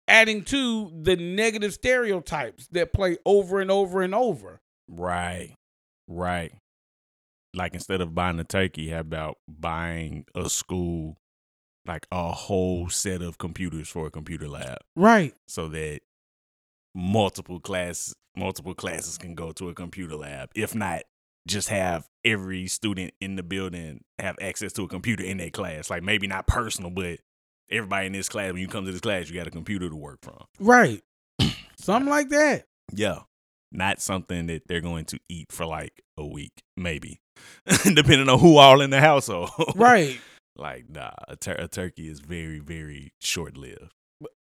adding 0.07 0.43
to 0.43 0.89
the 1.03 1.15
negative 1.15 1.71
stereotypes 1.73 2.67
that 2.71 2.91
play 2.93 3.17
over 3.25 3.59
and 3.61 3.69
over 3.69 4.01
and 4.01 4.15
over. 4.15 4.59
Right. 4.87 5.53
Right. 6.07 6.51
Like 7.53 7.75
instead 7.75 8.01
of 8.01 8.15
buying 8.15 8.39
a 8.39 8.43
turkey, 8.43 8.89
how 8.89 8.99
about 9.01 9.37
buying 9.47 10.25
a 10.33 10.49
school, 10.49 11.17
like 11.89 12.07
a 12.11 12.31
whole 12.31 12.87
set 12.89 13.21
of 13.21 13.37
computers 13.37 13.89
for 13.89 14.07
a 14.07 14.11
computer 14.11 14.47
lab, 14.47 14.77
Right. 14.95 15.33
so 15.47 15.67
that 15.69 15.99
multiple 16.95 17.59
class 17.59 18.13
multiple 18.35 18.73
classes 18.73 19.17
can 19.17 19.35
go 19.35 19.51
to 19.51 19.69
a 19.69 19.73
computer 19.73 20.15
lab. 20.15 20.49
If 20.55 20.73
not, 20.73 21.01
just 21.47 21.67
have 21.69 22.07
every 22.23 22.67
student 22.67 23.13
in 23.19 23.35
the 23.35 23.43
building 23.43 24.01
have 24.19 24.37
access 24.41 24.71
to 24.73 24.83
a 24.83 24.87
computer 24.87 25.23
in 25.23 25.37
their 25.37 25.49
class. 25.49 25.89
Like 25.89 26.03
maybe 26.03 26.27
not 26.27 26.47
personal, 26.47 26.89
but 26.89 27.19
everybody 27.69 28.07
in 28.07 28.13
this 28.13 28.29
class, 28.29 28.53
when 28.53 28.61
you 28.61 28.67
come 28.67 28.85
to 28.85 28.91
this 28.91 29.01
class, 29.01 29.29
you 29.29 29.35
got 29.35 29.47
a 29.47 29.51
computer 29.51 29.89
to 29.89 29.95
work 29.95 30.19
from. 30.21 30.43
Right. 30.59 31.01
Something 31.77 32.09
like 32.09 32.29
that. 32.29 32.65
Yeah. 32.93 33.19
Not 33.71 34.01
something 34.01 34.47
that 34.47 34.67
they're 34.67 34.81
going 34.81 35.05
to 35.05 35.19
eat 35.29 35.51
for 35.51 35.63
like 35.65 36.01
a 36.17 36.25
week, 36.25 36.63
maybe, 36.75 37.19
depending 37.83 38.27
on 38.27 38.39
who 38.39 38.57
all 38.57 38.81
in 38.81 38.89
the 38.89 38.99
household. 38.99 39.51
Right. 39.75 40.19
Like, 40.59 40.89
nah, 40.89 41.11
a, 41.27 41.35
tur- 41.35 41.55
a 41.57 41.67
turkey 41.67 42.07
is 42.07 42.19
very, 42.19 42.59
very 42.59 43.13
short 43.19 43.57
lived. 43.57 43.91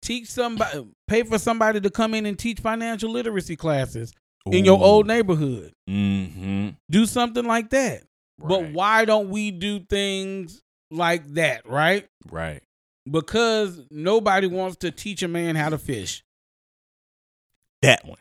teach 0.03 0.29
somebody 0.31 0.87
pay 1.07 1.23
for 1.23 1.39
somebody 1.39 1.81
to 1.81 1.91
come 1.91 2.15
in 2.15 2.25
and 2.27 2.39
teach 2.39 2.61
financial 2.61 3.11
literacy 3.11 3.57
classes 3.57 4.13
in 4.51 4.65
your 4.65 4.79
old 4.83 5.07
neighborhood 5.07 5.73
Mm-hmm. 5.89 6.69
do 6.89 7.05
something 7.07 7.45
like 7.45 7.71
that 7.71 8.03
but 8.39 8.71
why 8.73 9.05
don't 9.05 9.29
we 9.31 9.51
do 9.51 9.81
things 9.81 10.63
like 10.91 11.27
that 11.35 11.69
right 11.69 12.09
Right. 12.31 12.63
because 13.11 13.81
nobody 13.91 14.47
wants 14.47 14.77
to 14.79 14.91
teach 14.93 15.23
a 15.23 15.29
man 15.29 15.57
how 15.57 15.69
to 15.69 15.79
fish 15.79 16.23
That 17.83 18.05
one. 18.07 18.19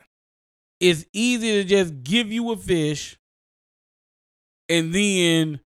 it's 0.80 1.06
easy 1.12 1.62
to 1.62 1.64
just 1.64 2.02
give 2.02 2.30
you 2.32 2.50
a 2.52 2.56
fish 2.56 3.16
and 4.68 4.92
then 4.92 5.60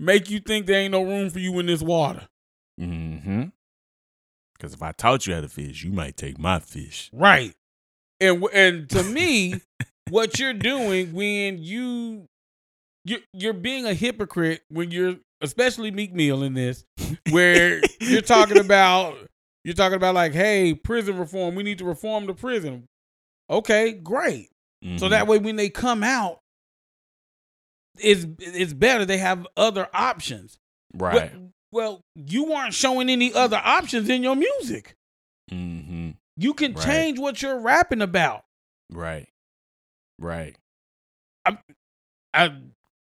make 0.00 0.30
you 0.30 0.40
think 0.40 0.66
there 0.66 0.80
ain't 0.80 0.92
no 0.92 1.02
room 1.02 1.30
for 1.30 1.38
you 1.38 1.58
in 1.58 1.66
this 1.66 1.82
water. 1.82 2.26
Mm-hmm. 2.80 3.44
Because 4.54 4.74
if 4.74 4.82
I 4.82 4.92
taught 4.92 5.26
you 5.26 5.34
how 5.34 5.40
to 5.40 5.48
fish, 5.48 5.82
you 5.84 5.92
might 5.92 6.16
take 6.16 6.38
my 6.38 6.58
fish. 6.60 7.10
Right. 7.12 7.54
And 8.20 8.44
and 8.52 8.88
to 8.90 9.02
me, 9.02 9.60
what 10.10 10.38
you're 10.38 10.52
doing 10.54 11.12
when 11.12 11.58
you 11.58 12.28
you 13.04 13.18
you're 13.32 13.52
being 13.52 13.86
a 13.86 13.94
hypocrite 13.94 14.62
when 14.68 14.90
you're 14.92 15.16
especially 15.40 15.90
Meek 15.90 16.12
Mill 16.14 16.44
in 16.44 16.54
this, 16.54 16.84
where 17.30 17.80
you're 18.00 18.20
talking 18.22 18.58
about 18.64 19.16
you're 19.64 19.74
talking 19.74 19.96
about 19.96 20.14
like, 20.14 20.32
hey, 20.32 20.74
prison 20.74 21.18
reform, 21.18 21.54
we 21.56 21.62
need 21.64 21.78
to 21.78 21.84
reform 21.84 22.26
the 22.26 22.34
prison. 22.34 22.86
Okay, 23.50 23.92
great. 23.92 24.50
So 24.96 25.06
Mhm. 25.06 25.10
that 25.10 25.26
way 25.26 25.38
when 25.38 25.56
they 25.56 25.68
come 25.68 26.02
out, 26.04 26.40
it's 27.98 28.26
it's 28.38 28.72
better. 28.72 29.04
They 29.04 29.18
have 29.18 29.46
other 29.56 29.88
options. 29.92 30.58
Right. 30.94 31.32
well, 31.70 32.02
you 32.14 32.52
aren't 32.52 32.74
showing 32.74 33.08
any 33.08 33.32
other 33.32 33.60
options 33.62 34.08
in 34.08 34.22
your 34.22 34.36
music. 34.36 34.94
Mm-hmm. 35.50 36.10
You 36.36 36.54
can 36.54 36.74
Right. 36.74 36.84
change 36.84 37.18
what 37.18 37.40
you're 37.42 37.60
rapping 37.60 38.02
about. 38.02 38.44
Right. 38.90 39.28
Right. 40.18 40.56
I 42.34 42.54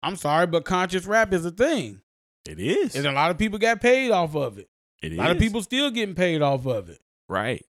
I'm 0.04 0.16
sorry, 0.16 0.48
but 0.48 0.64
conscious 0.66 1.06
rap 1.06 1.34
is 1.34 1.46
a 1.46 1.52
thing. 1.52 2.02
It 2.48 2.60
is. 2.60 2.96
And 2.96 3.06
a 3.06 3.12
lot 3.12 3.32
of 3.32 3.38
people 3.38 3.60
got 3.60 3.82
paid 3.82 4.12
off 4.12 4.36
of 4.36 4.58
it. 4.58 4.70
It 5.02 5.14
A 5.14 5.16
lot 5.16 5.32
of 5.32 5.40
people 5.40 5.62
still 5.62 5.92
getting 5.92 6.16
paid 6.16 6.42
off 6.42 6.66
of 6.66 6.90
it. 6.90 7.00
Right. 7.28 7.66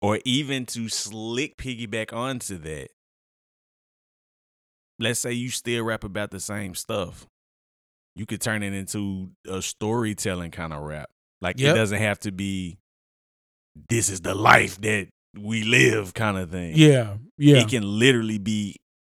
Or 0.00 0.20
even 0.24 0.66
to 0.66 0.88
slick 0.88 1.56
piggyback 1.56 2.12
onto 2.12 2.58
that. 2.58 2.90
Let's 4.98 5.20
say 5.20 5.32
you 5.32 5.50
still 5.50 5.84
rap 5.84 6.04
about 6.04 6.30
the 6.30 6.40
same 6.40 6.74
stuff. 6.74 7.26
You 8.16 8.26
could 8.26 8.40
turn 8.40 8.62
it 8.62 8.72
into 8.72 9.30
a 9.48 9.60
storytelling 9.60 10.52
kind 10.52 10.72
of 10.72 10.82
rap. 10.82 11.10
Like 11.40 11.58
Yep. 11.58 11.74
it 11.74 11.78
doesn't 11.78 11.98
have 11.98 12.18
to 12.20 12.32
be 12.32 12.78
this 13.90 14.08
is 14.08 14.20
the 14.20 14.34
life 14.34 14.80
that 14.82 15.08
we 15.36 15.64
live 15.64 16.14
kind 16.14 16.38
of 16.38 16.50
thing. 16.50 16.74
Yeah. 16.76 17.16
Yeah. 17.38 17.56
It 17.56 17.68
can 17.68 17.82
literally 17.82 18.38
be 18.38 18.76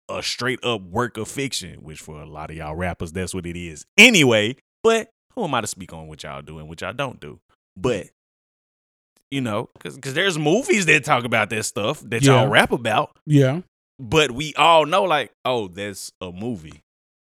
a 0.09 0.23
straight 0.23 0.65
up 0.65 0.81
work 0.81 1.19
of 1.19 1.29
fiction, 1.29 1.83
which 1.83 2.01
for 2.01 2.23
a 2.23 2.27
lot 2.27 2.51
of 2.51 2.57
y'all 2.57 2.75
rappers, 2.75 3.13
that's 3.13 3.35
what 3.35 3.45
it 3.45 3.57
is. 3.59 3.85
Anyway, 3.99 4.57
but 4.83 5.11
who 5.35 5.45
am 5.45 5.53
I 5.55 5.61
to 5.61 5.67
speak 5.67 5.93
on 5.93 6.07
what 6.09 6.23
y'all 6.23 6.41
do 6.41 6.59
and 6.59 6.69
what 6.69 6.81
y'all 6.81 6.95
don't 6.95 7.21
do? 7.21 7.39
But 7.77 8.07
you 9.31 9.41
know, 9.41 9.69
because 9.75 10.15
there's 10.15 10.39
movies 10.39 10.87
that 10.87 11.05
talk 11.05 11.25
about 11.25 11.51
that 11.51 11.65
stuff 11.65 12.01
that 12.07 12.23
Yeah. 12.23 12.41
y'all 12.43 12.49
rap 12.49 12.71
about, 12.73 13.17
yeah. 13.27 13.61
But 13.99 14.31
we 14.33 14.55
all 14.55 14.87
know 14.87 15.05
like, 15.05 15.33
oh, 15.45 15.69
that's 15.69 16.13
a 16.21 16.33
movie. 16.33 16.83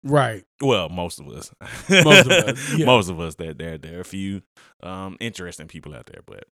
Right. 0.02 0.44
Well, 0.60 0.88
most 0.88 1.18
of 1.18 1.28
us, 1.28 1.50
Most 1.88 2.26
of 2.26 2.32
us, 2.32 2.74
yeah. 2.76 2.86
most 2.86 3.08
of 3.08 3.18
us. 3.20 3.34
There, 3.34 3.54
there, 3.54 3.76
there 3.76 3.98
are 3.98 4.02
a 4.02 4.04
few 4.04 4.42
um, 4.82 5.16
interesting 5.20 5.66
people 5.66 5.94
out 5.94 6.06
there, 6.06 6.20
but 6.24 6.44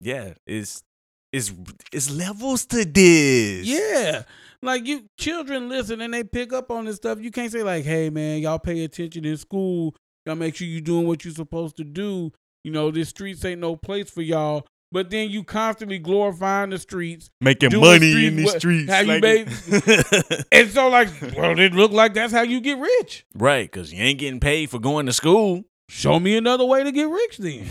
yeah, 0.00 0.34
it's 0.46 0.82
it's 1.32 1.52
it's 1.92 2.10
levels 2.10 2.64
to 2.66 2.84
this. 2.84 3.66
Yeah. 3.66 4.22
Like 4.62 4.86
you 4.86 5.04
children 5.18 5.68
listen 5.68 6.00
and 6.00 6.14
they 6.14 6.24
pick 6.24 6.52
up 6.52 6.70
on 6.70 6.84
this 6.84 6.96
stuff. 6.96 7.20
You 7.20 7.30
can't 7.30 7.52
say 7.52 7.62
like, 7.62 7.84
hey 7.84 8.10
man, 8.10 8.40
y'all 8.40 8.58
pay 8.58 8.84
attention 8.84 9.24
in 9.24 9.36
school. 9.36 9.94
Y'all 10.24 10.36
make 10.36 10.54
sure 10.54 10.66
you're 10.66 10.80
doing 10.80 11.06
what 11.06 11.24
you're 11.24 11.34
supposed 11.34 11.76
to 11.78 11.84
do. 11.84 12.32
You 12.64 12.70
know, 12.70 12.90
this 12.90 13.08
streets 13.08 13.44
ain't 13.44 13.60
no 13.60 13.76
place 13.76 14.08
for 14.08 14.22
y'all. 14.22 14.66
But 14.92 15.08
then 15.10 15.30
you 15.30 15.42
constantly 15.42 15.98
glorifying 15.98 16.70
the 16.70 16.78
streets. 16.78 17.30
making 17.40 17.70
money 17.80 18.10
street 18.10 18.26
in 18.26 18.36
the 18.36 18.44
wo- 18.44 18.58
streets. 18.58 18.92
how 18.92 19.00
you 19.00 19.20
like- 19.20 20.46
And 20.52 20.70
so 20.70 20.88
like, 20.88 21.08
well, 21.36 21.58
it 21.58 21.72
look 21.72 21.92
like 21.92 22.12
that's 22.14 22.32
how 22.32 22.42
you 22.42 22.60
get 22.60 22.78
rich. 22.78 23.24
right, 23.34 23.70
because 23.70 23.92
you 23.92 24.02
ain't 24.02 24.18
getting 24.18 24.38
paid 24.40 24.68
for 24.70 24.78
going 24.78 25.06
to 25.06 25.12
school. 25.12 25.64
Show 25.88 26.18
me 26.20 26.36
another 26.36 26.64
way 26.64 26.84
to 26.84 26.92
get 26.92 27.08
rich 27.08 27.36
then. 27.38 27.66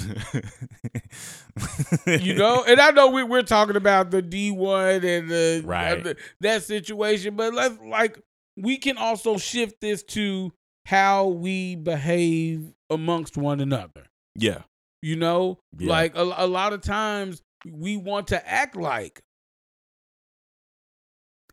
you 2.21 2.33
know, 2.35 2.63
and 2.67 2.79
I 2.79 2.91
know 2.91 3.09
we, 3.09 3.23
we're 3.23 3.41
talking 3.41 3.75
about 3.75 4.11
the 4.11 4.21
Dee-1 4.21 5.03
and 5.03 5.29
the, 5.29 5.61
Right. 5.65 5.99
uh, 5.99 6.03
the- 6.03 6.15
that 6.41 6.63
situation, 6.63 7.35
but 7.35 7.53
let's 7.53 7.75
like 7.85 8.19
we 8.57 8.77
can 8.77 8.97
also 8.97 9.37
shift 9.37 9.81
this 9.81 10.03
to 10.03 10.51
how 10.85 11.27
we 11.27 11.75
behave 11.75 12.73
amongst 12.89 13.37
one 13.37 13.59
another. 13.59 14.05
yeah. 14.35 14.61
You 15.01 15.15
know, 15.15 15.59
Yeah. 15.77 15.89
like 15.89 16.15
a, 16.15 16.21
a 16.21 16.47
lot 16.47 16.73
of 16.73 16.81
times 16.81 17.41
we 17.65 17.97
want 17.97 18.27
to 18.27 18.47
act 18.49 18.75
like 18.75 19.21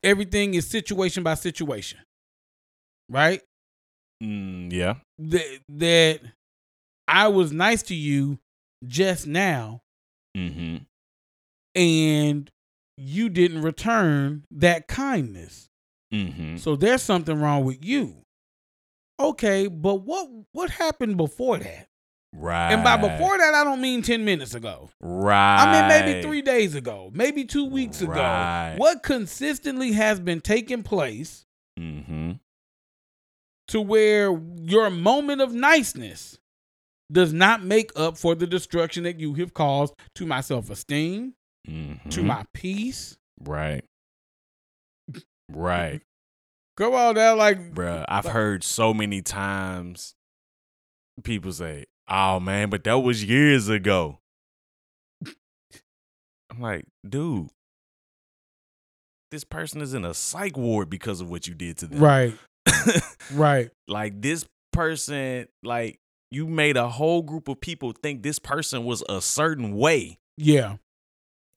everything 0.03 0.55
is 0.55 0.67
situation 0.69 1.23
by 1.23 1.35
situation, 1.35 2.01
right? 3.09 3.43
Mm, 4.23 4.73
yeah. 4.73 4.95
That 5.19 5.61
that 5.69 6.21
I 7.07 7.29
was 7.29 7.53
nice 7.53 7.83
to 7.85 7.95
you 7.95 8.39
just 8.87 9.27
now 9.27 9.81
Mm-hmm. 10.37 10.77
and 11.75 12.51
you 12.97 13.29
didn't 13.29 13.63
return 13.63 14.45
that 14.53 14.87
kindness. 14.87 15.67
Mm-hmm. 16.13 16.59
So 16.59 16.77
there's 16.77 17.03
something 17.03 17.41
wrong 17.41 17.65
with 17.65 17.85
you. 17.85 18.23
Okay, 19.19 19.67
but 19.67 20.03
what 20.03 20.29
what 20.53 20.71
happened 20.71 21.17
before 21.17 21.59
that? 21.59 21.88
Right. 22.35 22.73
And 22.73 22.85
by 22.85 22.97
before 22.97 23.39
that, 23.39 23.55
I 23.55 23.65
don't 23.65 23.81
mean 23.81 24.03
10 24.03 24.25
minutes 24.25 24.55
ago. 24.55 24.91
right. 25.01 25.63
I 25.65 25.73
mean 25.73 25.89
maybe 25.89 26.23
3 26.23 26.43
days 26.43 26.75
ago, 26.75 27.11
maybe 27.15 27.45
2 27.45 27.65
weeks 27.65 28.03
ago. 28.03 28.13
Right. 28.13 28.75
What 28.77 29.03
consistently 29.03 29.93
has 29.93 30.21
been 30.21 30.41
taking 30.41 30.83
place 30.83 31.45
Mm-hmm. 31.81 32.33
to 33.69 33.81
where 33.81 34.37
your 34.61 34.91
moment 34.91 35.41
of 35.41 35.53
niceness 35.55 36.39
does 37.11 37.33
not 37.33 37.63
make 37.63 37.93
up 37.97 38.19
for 38.19 38.35
the 38.35 38.47
destruction 38.49 39.05
that 39.05 39.21
you 39.21 39.35
have 39.35 39.55
caused 39.55 39.95
to 40.17 40.27
my 40.27 40.41
self-esteem, 40.41 41.35
Mm-hmm. 41.69 42.09
to 42.11 42.23
my 42.23 42.45
peace. 42.53 43.17
right. 43.41 43.85
Right. 45.51 46.03
Come 46.77 46.95
on 46.95 47.15
now, 47.15 47.35
like 47.37 47.73
Bruh, 47.75 48.05
I've 48.09 48.27
heard 48.27 48.63
so 48.63 48.93
many 48.93 49.23
times 49.23 50.15
people 51.25 51.53
say, 51.53 51.87
Oh 52.09 52.41
man, 52.41 52.71
but 52.71 52.85
that 52.85 52.99
was 52.99 53.23
years 53.25 53.69
ago. 53.69 54.19
I'm 56.51 56.61
like, 56.61 56.87
dude, 57.07 57.49
this 59.31 59.45
person 59.45 59.81
is 59.83 59.95
in 59.95 60.05
a 60.05 60.15
psych 60.15 60.57
ward 60.57 60.89
because 60.89 61.21
of 61.21 61.31
what 61.31 61.47
you 61.47 61.55
did 61.55 61.77
to 61.79 61.87
them. 61.87 62.01
right, 62.01 62.35
right. 63.33 63.71
like 63.87 64.21
this 64.23 64.47
person, 64.73 65.47
like 65.63 65.99
you 66.31 66.47
made 66.47 66.77
a 66.77 66.89
whole 66.89 67.23
group 67.23 67.49
of 67.49 67.61
people 67.61 67.93
think 67.93 68.23
this 68.23 68.39
person 68.39 68.85
was 68.85 69.03
a 69.09 69.21
certain 69.21 69.77
way. 69.77 70.19
Yeah. 70.37 70.77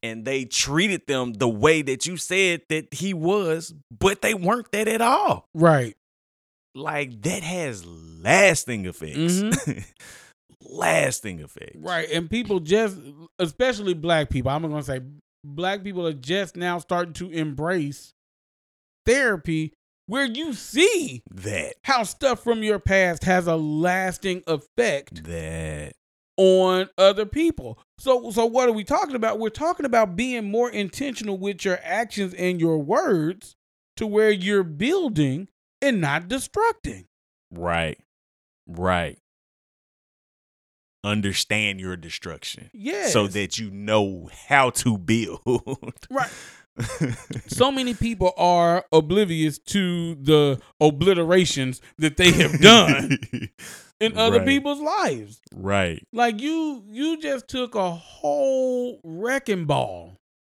And 0.04 0.26
they 0.26 0.46
treated 0.46 1.06
them 1.08 1.34
the 1.34 1.48
way 1.48 1.84
that 1.84 2.08
you 2.08 2.18
said 2.18 2.64
that 2.70 2.94
he 2.94 3.14
was, 3.14 3.74
but 3.92 4.22
they 4.22 4.34
weren't 4.34 4.72
that 4.72 4.88
at 4.88 5.00
all. 5.02 5.48
Right. 5.54 5.96
like 6.74 7.22
that 7.22 7.44
has 7.44 7.86
lasting 7.86 8.86
effects. 8.86 9.16
Mm-hmm. 9.16 9.80
lasting 10.62 11.40
effects. 11.40 11.78
Right. 11.78 12.10
And 12.12 12.30
people 12.30 12.60
just, 12.60 12.98
especially 13.40 13.94
black 13.94 14.30
people, 14.30 14.52
I'm 14.52 14.62
going 14.62 14.76
to 14.76 14.84
say 14.84 15.02
black 15.44 15.84
people 15.84 16.06
are 16.08 16.14
just 16.14 16.56
now 16.56 16.80
starting 16.80 17.14
to 17.14 17.30
embrace 17.32 18.14
therapy 19.06 19.74
where 20.08 20.26
you 20.26 20.54
see 20.54 21.24
That. 21.32 21.76
how 21.84 22.04
stuff 22.04 22.44
from 22.44 22.64
your 22.64 22.80
past 22.80 23.24
has 23.24 23.48
a 23.48 23.56
lasting 23.56 24.44
effect 24.46 25.24
That. 25.24 25.94
on 26.38 26.90
other 26.98 27.26
people. 27.26 27.80
So 27.98 28.32
so 28.32 28.46
what 28.46 28.68
are 28.68 28.74
we 28.74 28.84
talking 28.84 29.16
about? 29.16 29.40
We're 29.40 29.50
talking 29.50 29.86
about 29.86 30.16
being 30.16 30.50
more 30.52 30.70
intentional 30.70 31.38
with 31.38 31.64
your 31.64 31.80
actions 31.84 32.34
and 32.34 32.60
your 32.60 32.78
words 32.80 33.56
to 33.98 34.06
where 34.08 34.32
you're 34.32 34.64
building 34.64 35.48
and 35.82 36.02
not 36.02 36.28
destructing. 36.28 37.06
Right. 37.52 37.98
Right. 38.68 39.18
Understand 41.04 41.80
your 41.80 41.96
destruction. 41.98 42.70
Yes. 42.74 43.12
So 43.14 43.28
that 43.28 43.58
you 43.58 43.72
know 43.72 44.30
how 44.48 44.70
to 44.72 44.98
build. 44.98 45.42
Right. 46.10 46.30
so 47.48 47.70
many 47.72 47.94
people 47.94 48.32
are 48.38 48.86
oblivious 48.92 49.58
to 49.60 50.16
the 50.16 50.60
obliterations 50.82 51.82
that 51.98 52.16
they 52.18 52.32
have 52.32 52.60
done 52.62 53.18
in 54.00 54.18
other 54.18 54.38
Right. 54.40 54.48
people's 54.48 54.80
lives. 54.80 55.42
right. 55.54 56.02
Like 56.14 56.40
you 56.40 56.84
you 56.88 57.18
just 57.20 57.48
took 57.50 57.76
a 57.76 57.92
whole 57.92 59.00
wrecking 59.04 59.66
ball 59.66 60.16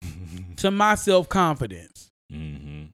to 0.57 0.71
my 0.71 0.95
self-confidence. 0.95 2.09
hmm 2.31 2.85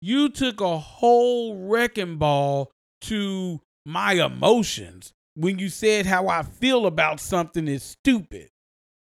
You 0.00 0.28
took 0.28 0.60
a 0.60 0.78
whole 0.78 1.56
wrecking 1.68 2.16
ball 2.16 2.70
to 3.02 3.60
my 3.84 4.12
emotions 4.12 5.12
when 5.34 5.58
you 5.58 5.68
said 5.68 6.06
how 6.06 6.28
I 6.28 6.42
feel 6.42 6.86
about 6.86 7.20
something 7.20 7.68
is 7.68 7.82
stupid. 7.82 8.48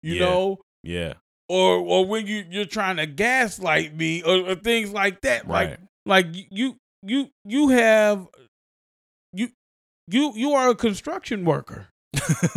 You 0.03 0.15
Yeah. 0.15 0.21
know? 0.21 0.59
Yeah. 0.83 1.15
Or 1.49 1.77
or 1.79 2.07
when 2.07 2.27
you 2.27 2.45
you're 2.49 2.65
trying 2.65 2.97
to 2.97 3.07
gaslight 3.07 3.97
me 3.97 4.23
or, 4.23 4.51
or 4.51 4.55
things 4.55 4.93
like 4.93 5.21
that. 5.23 5.49
Like 5.49 5.79
like 6.07 6.27
you 6.51 6.77
you 7.03 7.31
you 7.45 7.69
have 7.71 8.27
you 9.33 9.49
you 10.07 10.33
you 10.37 10.53
are 10.53 10.71
a 10.71 10.75
construction 10.77 11.45
worker, 11.45 11.89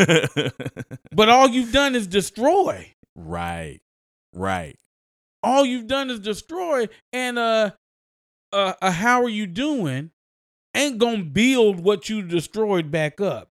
but 1.11 1.29
all 1.29 1.47
you've 1.49 1.71
done 1.71 1.95
is 1.95 2.07
destroy. 2.07 2.93
right. 3.15 3.79
Right. 4.35 4.75
All 5.43 5.65
you've 5.65 5.87
done 5.87 6.09
is 6.09 6.19
destroy, 6.19 6.87
and 7.11 7.37
uh, 7.37 7.71
uh, 8.51 8.73
uh 8.81 8.91
how 8.91 9.23
are 9.23 9.29
you 9.29 9.45
doing? 9.45 10.11
Ain't 10.75 10.97
gonna 10.97 11.23
build 11.23 11.79
what 11.81 12.09
you 12.09 12.21
destroyed 12.21 12.89
back 12.91 13.19
up. 13.21 13.49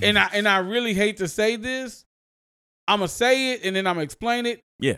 And 0.00 0.18
I 0.18 0.28
and 0.32 0.48
I 0.48 0.58
really 0.58 0.94
hate 0.94 1.18
to 1.18 1.28
say 1.28 1.56
this. 1.56 2.04
I'm 2.88 2.98
gonna 3.00 3.08
say 3.08 3.52
it 3.52 3.64
and 3.64 3.76
then 3.76 3.86
I'm 3.86 3.94
gonna 3.96 4.04
explain 4.04 4.46
it. 4.46 4.60
Yeah. 4.78 4.96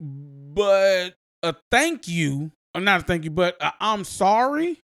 But 0.00 1.14
a 1.42 1.54
thank 1.70 2.08
you, 2.08 2.50
or 2.74 2.80
not 2.80 3.00
a 3.02 3.04
thank 3.04 3.24
you, 3.24 3.30
but 3.30 3.56
i 3.60 3.72
I'm 3.80 4.04
sorry 4.04 4.80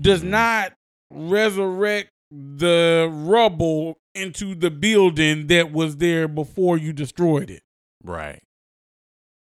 does 0.00 0.22
Mhm. 0.22 0.30
not 0.30 0.72
resurrect 1.10 2.10
the 2.30 3.08
rubble 3.12 3.96
into 4.14 4.54
the 4.56 4.70
building 4.70 5.46
that 5.46 5.70
was 5.70 5.96
there 5.98 6.26
before 6.26 6.76
you 6.76 6.92
destroyed 6.92 7.50
it. 7.50 7.62
Right. 8.02 8.42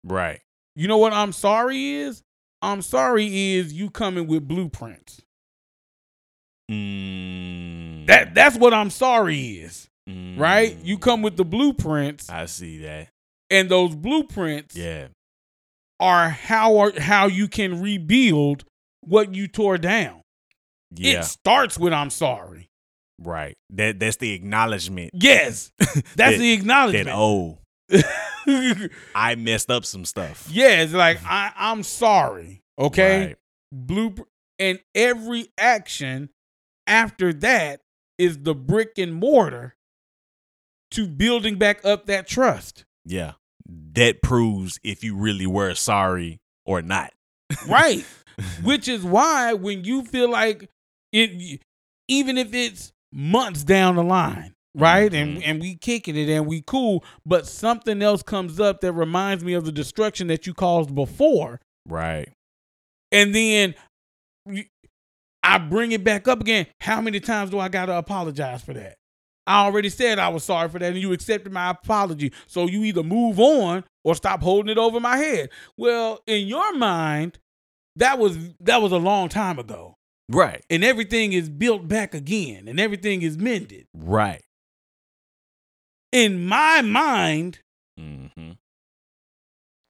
Right. 0.03 0.41
You 0.75 0.87
know 0.87 0.97
what 0.97 1.13
I'm 1.13 1.31
sorry 1.31 1.93
is? 1.93 2.21
I'm 2.61 2.81
sorry 2.83 3.55
is 3.55 3.73
you 3.73 3.89
coming 3.89 4.27
with 4.27 4.47
blueprints. 4.47 5.21
Mm. 6.71 8.07
That 8.07 8.33
that's 8.33 8.55
what 8.57 8.73
I'm 8.73 8.89
sorry 8.89 9.39
is, 9.39 9.87
right? 10.07 10.77
You 10.83 10.97
Mm. 10.97 11.01
come 11.01 11.21
with 11.21 11.37
the 11.37 11.45
blueprints 11.45 12.29
I 12.29 12.45
see 12.45 12.79
that. 12.79 13.09
and 13.49 13.69
those 13.69 13.95
blueprints 13.95 14.75
Yeah. 14.75 15.07
are 15.99 16.29
how 16.29 16.77
are 16.77 16.99
how 16.99 17.27
you 17.27 17.47
can 17.47 17.81
rebuild 17.81 18.63
what 19.01 19.33
you 19.35 19.47
tore 19.47 19.77
down. 19.77 20.21
Yeah. 20.95 21.19
It 21.19 21.23
starts 21.25 21.77
with 21.77 21.93
I'm 21.93 22.09
sorry. 22.09 22.67
right. 23.21 23.55
That 23.71 23.99
that's 23.99 24.17
the 24.17 24.31
acknowledgement. 24.33 25.11
Yes. 25.13 25.71
That's 25.79 26.01
That- 26.15 26.37
the 26.39 26.53
acknowledgement. 26.53 27.05
That 27.05 27.15
oh, 27.15 27.59
I 29.15 29.35
messed 29.35 29.69
up 29.69 29.85
some 29.85 30.05
stuff. 30.05 30.47
yeah, 30.51 30.81
it's 30.81 30.93
like 30.93 31.19
I, 31.25 31.51
I'm 31.55 31.83
sorry. 31.83 32.61
Okay. 32.77 33.25
Right. 33.27 33.35
Blueprint 33.71 34.27
and 34.59 34.79
every 34.95 35.47
action 35.57 36.29
after 36.87 37.33
that 37.33 37.81
is 38.17 38.39
the 38.43 38.53
brick 38.55 38.97
and 38.97 39.13
mortar 39.13 39.75
to 40.91 41.07
building 41.07 41.57
back 41.57 41.83
up 41.85 42.05
that 42.05 42.27
trust. 42.27 42.85
Yeah. 43.05 43.33
That 43.93 44.21
proves 44.21 44.79
if 44.83 45.03
you 45.03 45.15
really 45.15 45.47
were 45.47 45.73
sorry 45.73 46.39
or 46.65 46.81
not. 46.81 47.13
Right. 47.67 48.05
Which 48.63 48.87
is 48.87 49.03
why 49.03 49.53
when 49.53 49.83
you 49.83 50.03
feel 50.03 50.29
like 50.29 50.69
it 51.11 51.61
even 52.07 52.37
if 52.37 52.53
it's 52.53 52.91
months 53.11 53.63
down 53.63 53.95
the 53.95 54.03
line, 54.03 54.53
right? 54.75 55.13
And 55.13 55.37
Mhm. 55.37 55.41
and 55.45 55.61
we 55.61 55.75
kicking 55.75 56.15
it 56.17 56.29
and 56.29 56.45
we 56.47 56.61
cool, 56.65 57.03
but 57.25 57.47
something 57.47 58.01
else 58.01 58.23
comes 58.23 58.59
up 58.59 58.81
that 58.81 58.91
reminds 58.93 59.43
me 59.43 59.53
of 59.53 59.65
the 59.65 59.71
destruction 59.71 60.27
that 60.27 60.45
you 60.47 60.53
caused 60.53 60.93
before. 60.93 61.59
Right. 61.87 62.29
and 63.11 63.35
then 63.35 63.75
I 65.43 65.57
bring 65.57 65.91
it 65.91 66.03
back 66.03 66.27
up 66.27 66.41
again. 66.41 66.67
How 66.79 67.01
many 67.01 67.19
times 67.19 67.49
do 67.51 67.59
I 67.59 67.67
got 67.69 67.87
to 67.87 67.97
apologize 67.97 68.63
for 68.63 68.73
that? 68.73 68.95
I 69.45 69.65
already 69.65 69.89
said 69.89 70.19
I 70.19 70.29
was 70.29 70.45
sorry 70.45 70.69
for 70.69 70.79
that, 70.79 70.93
and 70.93 71.01
you 71.01 71.11
accepted 71.11 71.51
my 71.51 71.71
apology. 71.71 72.31
So 72.47 72.65
you 72.67 72.83
either 72.85 73.03
move 73.03 73.39
on 73.41 73.83
or 74.05 74.15
stop 74.15 74.41
holding 74.41 74.71
it 74.71 74.77
over 74.77 75.01
my 75.01 75.17
head. 75.17 75.49
Well, 75.75 76.21
in 76.27 76.47
your 76.47 76.73
mind, 76.77 77.39
that 77.97 78.17
was 78.19 78.37
that 78.61 78.81
was 78.81 78.93
a 78.93 78.97
long 78.97 79.27
time 79.27 79.59
ago, 79.59 79.97
Right. 80.29 80.63
and 80.69 80.83
everything 80.83 81.33
is 81.33 81.49
built 81.49 81.89
back 81.89 82.13
again, 82.13 82.69
and 82.69 82.79
everything 82.79 83.21
is 83.21 83.37
mended. 83.37 83.85
Right. 83.93 84.41
In 86.13 86.45
my 86.45 86.81
mind, 86.81 87.59
Mm-hmm. 87.99 88.51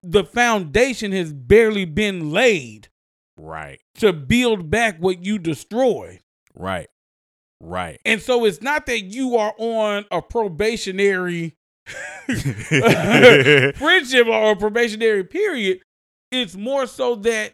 the 0.02 0.24
foundation 0.26 1.12
has 1.14 1.32
barely 1.32 1.86
been 1.86 2.32
laid 2.32 2.90
Right. 3.38 3.80
to 3.96 4.14
build 4.14 4.70
back 4.70 4.98
what 5.00 5.26
you 5.26 5.40
destroyed. 5.40 6.20
Right. 6.56 6.88
Right. 7.60 8.00
And 8.06 8.22
so 8.22 8.46
it's 8.46 8.62
not 8.62 8.86
that 8.88 9.02
you 9.02 9.38
are 9.38 9.54
on 9.58 10.06
a 10.12 10.22
probationary 10.22 11.56
friendship 12.26 14.28
or 14.28 14.52
a 14.52 14.56
probationary 14.56 15.24
period. 15.24 15.80
It's 16.32 16.56
more 16.56 16.88
so 16.88 17.16
that 17.16 17.54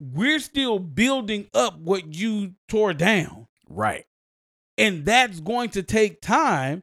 we're 0.00 0.38
still 0.40 0.78
building 0.78 1.48
up 1.54 1.78
what 1.78 2.14
you 2.14 2.54
tore 2.68 2.94
down. 2.94 3.46
right. 3.68 4.04
And 4.78 5.04
that's 5.04 5.40
going 5.40 5.70
to 5.70 5.82
take 5.82 6.20
time. 6.22 6.82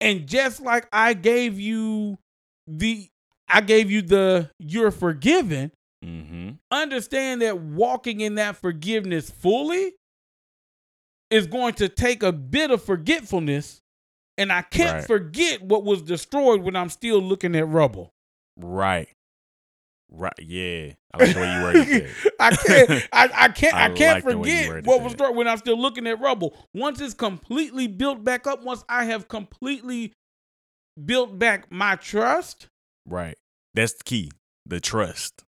And 0.00 0.26
just 0.26 0.62
like 0.62 0.86
I 0.92 1.14
gave 1.14 1.58
you 1.58 2.18
the 2.66 3.08
I 3.48 3.60
gave 3.60 3.90
you 3.90 4.02
the 4.02 4.50
you're 4.58 4.90
forgiven, 4.92 5.72
Mm-hmm. 6.02 6.50
understand 6.70 7.42
that 7.42 7.58
walking 7.60 8.20
in 8.20 8.34
that 8.36 8.56
forgiveness 8.56 9.30
fully 9.30 9.92
is 11.30 11.46
going 11.46 11.74
to 11.74 11.88
take 11.88 12.22
a 12.22 12.32
bit 12.32 12.70
of 12.70 12.82
forgetfulness 12.82 13.80
and 14.36 14.52
i 14.52 14.62
can't 14.62 14.92
Right. 14.96 15.06
forget 15.06 15.62
what 15.62 15.84
was 15.84 16.02
destroyed 16.02 16.62
when 16.62 16.74
i'm 16.76 16.88
still 16.90 17.20
looking 17.20 17.54
at 17.56 17.68
rubble 17.68 18.10
Right. 18.58 19.08
Right. 20.14 20.32
Yeah. 20.40 20.92
I 21.14 21.24
like 21.24 21.34
the 21.34 21.40
way 21.40 21.54
you 21.56 21.62
worded 21.62 21.86
that. 21.88 22.32
i 22.40 22.50
can't 22.56 23.08
i, 23.12 23.30
I 23.44 23.48
can't 23.48 23.74
i, 23.74 23.84
I 23.84 23.88
can't 23.90 23.98
like 24.16 24.24
the 24.24 24.38
way 24.38 24.50
you 24.50 24.66
forget 24.66 24.86
what 24.86 25.00
was 25.02 25.12
destroyed 25.12 25.36
when 25.36 25.48
i'm 25.48 25.56
still 25.58 25.80
looking 25.80 26.06
at 26.06 26.20
rubble 26.20 26.54
once 26.74 27.00
it's 27.00 27.14
completely 27.14 27.86
built 27.86 28.22
back 28.24 28.46
up 28.46 28.62
once 28.62 28.84
i 28.88 29.04
have 29.04 29.28
completely 29.28 30.12
built 31.02 31.38
back 31.38 31.70
my 31.70 31.94
trust 31.96 32.66
Right. 33.06 33.36
That's 33.74 33.94
the 33.94 34.04
key. 34.04 34.30
The 34.66 34.78
trust. 34.80 35.42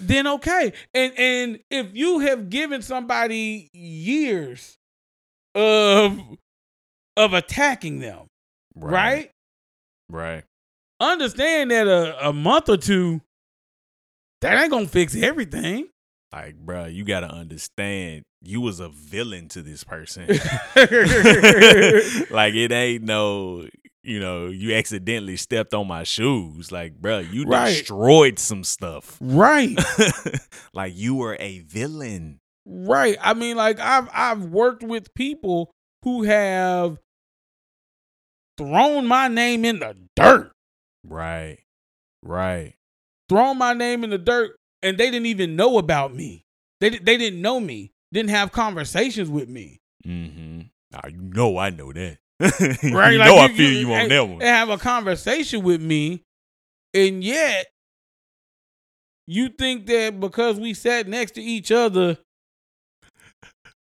Then 0.00 0.26
okay. 0.26 0.72
And 0.94 1.12
and 1.18 1.58
if 1.70 1.94
you 1.94 2.20
have 2.20 2.50
given 2.50 2.82
somebody 2.82 3.68
years 3.72 4.76
of 5.54 6.18
of 7.16 7.32
attacking 7.32 8.00
them, 8.00 8.26
right? 8.74 9.30
Right. 10.08 10.44
Understand 11.00 11.70
that 11.70 11.86
a, 11.86 12.28
a 12.28 12.32
month 12.32 12.68
or 12.68 12.76
two 12.76 13.20
that 14.40 14.60
ain't 14.60 14.70
gonna 14.70 14.86
fix 14.86 15.14
everything. 15.16 15.88
Like, 16.32 16.56
bruh, 16.64 16.92
you 16.92 17.04
gotta 17.04 17.28
understand 17.28 18.24
you 18.42 18.60
was 18.60 18.80
a 18.80 18.88
villain 18.88 19.48
to 19.48 19.62
this 19.62 19.84
person. 19.84 20.26
like 22.30 22.54
it 22.54 22.72
ain't 22.72 23.02
no, 23.04 23.66
you 24.06 24.20
know, 24.20 24.46
you 24.46 24.74
accidentally 24.74 25.36
stepped 25.36 25.74
on 25.74 25.86
my 25.88 26.04
shoes. 26.04 26.70
Like, 26.72 27.00
bruh, 27.00 27.30
you 27.32 27.44
Right. 27.44 27.70
destroyed 27.70 28.38
some 28.38 28.64
stuff. 28.64 29.18
right. 29.20 29.76
like 30.72 30.94
you 30.96 31.14
were 31.16 31.36
a 31.40 31.60
villain. 31.60 32.40
Right. 32.64 33.16
I 33.20 33.34
mean, 33.34 33.56
like 33.56 33.78
I've 33.80 34.08
I've 34.12 34.44
worked 34.44 34.82
with 34.82 35.12
people 35.14 35.72
who 36.02 36.22
have 36.24 36.98
thrown 38.58 39.06
my 39.06 39.28
name 39.28 39.64
in 39.64 39.80
the 39.80 39.96
dirt. 40.14 40.52
Right. 41.04 41.58
Right. 42.22 42.74
thrown 43.28 43.58
my 43.58 43.72
name 43.72 44.02
in 44.04 44.10
the 44.10 44.18
dirt 44.18 44.56
and 44.82 44.98
they 44.98 45.10
didn't 45.10 45.26
even 45.26 45.56
know 45.56 45.78
about 45.78 46.14
me. 46.14 46.44
They 46.80 46.90
they 46.90 47.16
didn't 47.16 47.40
know 47.42 47.60
me. 47.60 47.92
Didn't 48.12 48.30
have 48.30 48.52
conversations 48.52 49.28
with 49.28 49.48
me. 49.48 49.80
Mm-hmm. 50.06 50.60
Now 50.92 51.00
you 51.08 51.16
know 51.20 51.58
I 51.58 51.70
know 51.70 51.92
that. 51.92 52.18
you 52.82 52.94
Right? 52.96 53.16
know 53.18 53.36
Like, 53.36 53.50
I 53.50 53.54
feel 53.54 53.72
you, 53.72 53.92
on 53.94 54.00
and- 54.02 54.10
that 54.10 54.24
one. 54.28 54.32
And 54.42 54.42
have 54.44 54.68
a 54.68 54.78
conversation 54.78 55.62
with 55.62 55.80
me, 55.80 56.22
and 56.94 57.22
yet 57.24 57.66
you 59.26 59.48
think 59.48 59.86
that 59.86 60.20
because 60.20 60.58
we 60.60 60.74
sat 60.74 61.08
next 61.08 61.32
to 61.32 61.42
each 61.42 61.72
other 61.72 62.18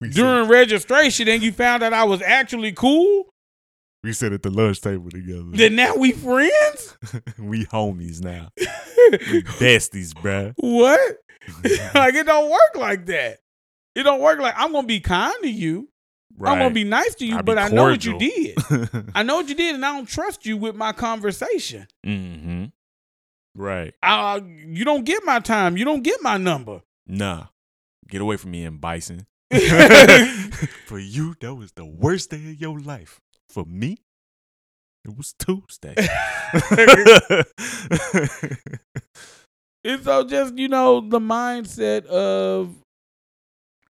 We 0.01 0.09
during 0.11 0.49
registration 0.49 1.29
and 1.29 1.43
you 1.43 1.53
found 1.53 1.83
out 1.83 1.93
I 1.93 2.05
was 2.05 2.23
actually 2.23 2.73
cool, 2.73 3.25
we 4.05 4.13
sat 4.13 4.33
at 4.33 4.43
the 4.43 4.51
lunch 4.51 4.81
table 4.81 5.11
together. 5.11 5.43
then 5.53 5.75
now 5.75 5.97
we 5.97 6.13
friends? 6.13 6.97
we 7.39 7.67
homies 7.67 8.23
now. 8.23 8.49
We 8.57 8.65
besties, 9.59 10.15
bruh. 10.15 10.55
what? 10.57 11.01
like 11.95 12.15
it 12.15 12.27
don't 12.27 12.51
work 12.51 12.77
like 12.77 13.07
that. 13.07 13.39
It 13.97 14.05
don't 14.05 14.21
work 14.21 14.39
like 14.39 14.55
I'm 14.57 14.73
gonna 14.73 14.87
be 14.87 15.01
kind 15.01 15.35
to 15.43 15.49
you. 15.51 15.89
Right. 16.37 16.53
I'm 16.53 16.59
gonna 16.59 16.75
be 16.75 16.85
nice 16.85 17.15
to 17.17 17.27
you, 17.27 17.37
I'll 17.37 17.43
but 17.43 17.59
I 17.59 17.69
know 17.69 17.85
what 17.85 18.05
you 18.05 18.19
did. 18.19 18.57
I 19.15 19.23
know 19.23 19.37
what 19.37 19.49
you 19.49 19.55
did, 19.55 19.75
and 19.75 19.85
I 19.85 19.93
don't 19.95 20.07
trust 20.07 20.47
you 20.47 20.57
with 20.57 20.77
my 20.77 20.93
conversation. 20.93 21.87
mm-hmm. 22.07 22.67
Right. 23.55 23.95
Uh, 24.03 24.41
you 24.45 24.85
don't 24.85 25.05
get 25.05 25.25
my 25.25 25.41
time. 25.41 25.77
You 25.77 25.85
don't 25.85 26.03
get 26.03 26.23
my 26.23 26.37
number. 26.37 26.83
Nah. 27.09 27.47
Get 28.09 28.21
away 28.21 28.37
from 28.37 28.53
me 28.53 28.65
and 28.65 28.81
Bison. 28.81 29.27
For 30.87 30.99
you, 30.99 31.35
that 31.41 31.55
was 31.55 31.73
the 31.73 31.85
worst 31.85 32.31
day 32.31 32.37
of 32.37 32.61
your 32.61 32.79
life. 32.79 33.21
For 33.49 33.65
me, 33.65 33.99
it 35.05 35.17
was 35.17 35.35
Tuesday. 35.39 35.97
And 39.85 40.03
so 40.03 40.25
just, 40.25 40.59
you 40.59 40.69
know, 40.69 41.01
the 41.01 41.21
mindset 41.21 42.05
of 42.07 42.75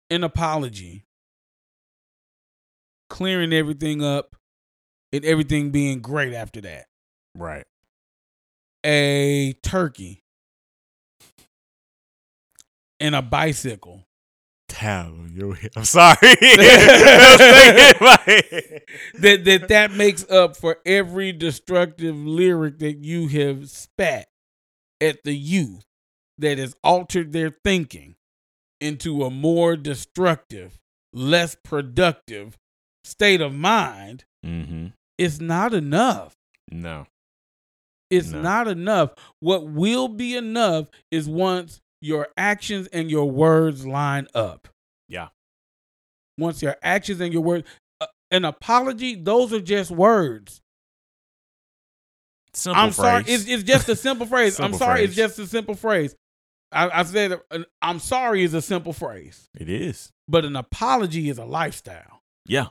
an 0.10 0.24
apology, 0.24 1.04
clearing 3.14 3.54
everything 3.54 4.04
up, 4.04 4.36
and 5.12 5.24
everything 5.24 5.70
being 5.70 6.02
great 6.02 6.34
after 6.34 6.60
that. 6.62 6.88
Right. 7.36 7.66
A 8.84 9.54
turkey 9.62 10.24
and 13.00 13.14
a 13.14 13.22
bicycle. 13.22 14.08
Towel 14.68 15.14
on 15.20 15.34
your 15.36 15.54
head. 15.54 15.70
I'm 15.76 15.86
sorry. 15.86 16.16
that 19.20 19.42
that 19.46 19.68
that 19.68 19.92
makes 19.92 20.28
up 20.32 20.58
for 20.58 20.78
every 20.84 21.32
destructive 21.32 22.16
lyric 22.16 22.80
that 22.80 22.98
you 22.98 23.28
have 23.28 23.70
spat 23.70 24.26
at 25.00 25.24
the 25.24 25.36
youth 25.36 25.86
that 26.40 26.58
has 26.58 26.76
altered 26.84 27.32
their 27.32 27.52
thinking 27.52 28.16
into 28.82 29.24
a 29.24 29.30
more 29.30 29.78
destructive, 29.78 30.80
less 31.14 31.56
productive 31.64 32.58
state 33.04 33.42
of 33.42 33.54
mind. 33.54 34.26
mm-hmm. 34.46 34.88
It's 35.18 35.40
not 35.40 35.74
enough. 35.74 36.34
No. 36.72 37.06
It's 38.10 38.30
No. 38.30 38.42
not 38.42 38.68
enough. 38.68 39.12
What 39.40 39.68
will 39.68 40.08
be 40.08 40.36
enough 40.36 40.88
is 41.12 41.28
once 41.30 41.82
your 42.02 42.28
actions 42.36 42.88
and 42.88 43.10
your 43.12 43.30
words 43.30 43.86
line 43.86 44.28
up. 44.34 44.68
Yeah. 45.08 45.30
Once 46.38 46.62
your 46.62 46.76
actions 46.82 47.22
and 47.22 47.32
your 47.32 47.44
words, 47.44 47.68
uh, 48.02 48.08
an 48.32 48.44
apology, 48.44 49.16
those 49.16 49.54
are 49.54 49.62
just 49.62 49.92
words. 49.92 50.62
Simple 52.56 52.82
I'm 52.82 52.92
sorry. 52.92 53.24
It's, 53.28 53.48
it's 53.48 53.64
just 53.64 53.88
a 53.90 53.96
simple 53.96 54.26
phrase. 54.34 54.60
I'm 54.60 54.66
Simple 54.74 54.80
sorry. 54.80 55.04
It's 55.04 55.16
just 55.16 55.40
a 55.40 55.48
simple 55.48 55.76
phrase. 55.76 56.16
I, 56.72 57.02
I 57.02 57.04
said, 57.04 57.40
uh, 57.52 57.60
I'm 57.82 58.00
sorry 58.00 58.44
is 58.44 58.54
a 58.56 58.62
simple 58.62 58.94
phrase, 58.94 59.48
it 59.60 59.70
is. 59.70 60.12
but 60.28 60.44
an 60.44 60.56
apology 60.56 61.30
is 61.30 61.38
a 61.38 61.46
lifestyle. 61.46 62.22
Yeah. 62.48 62.68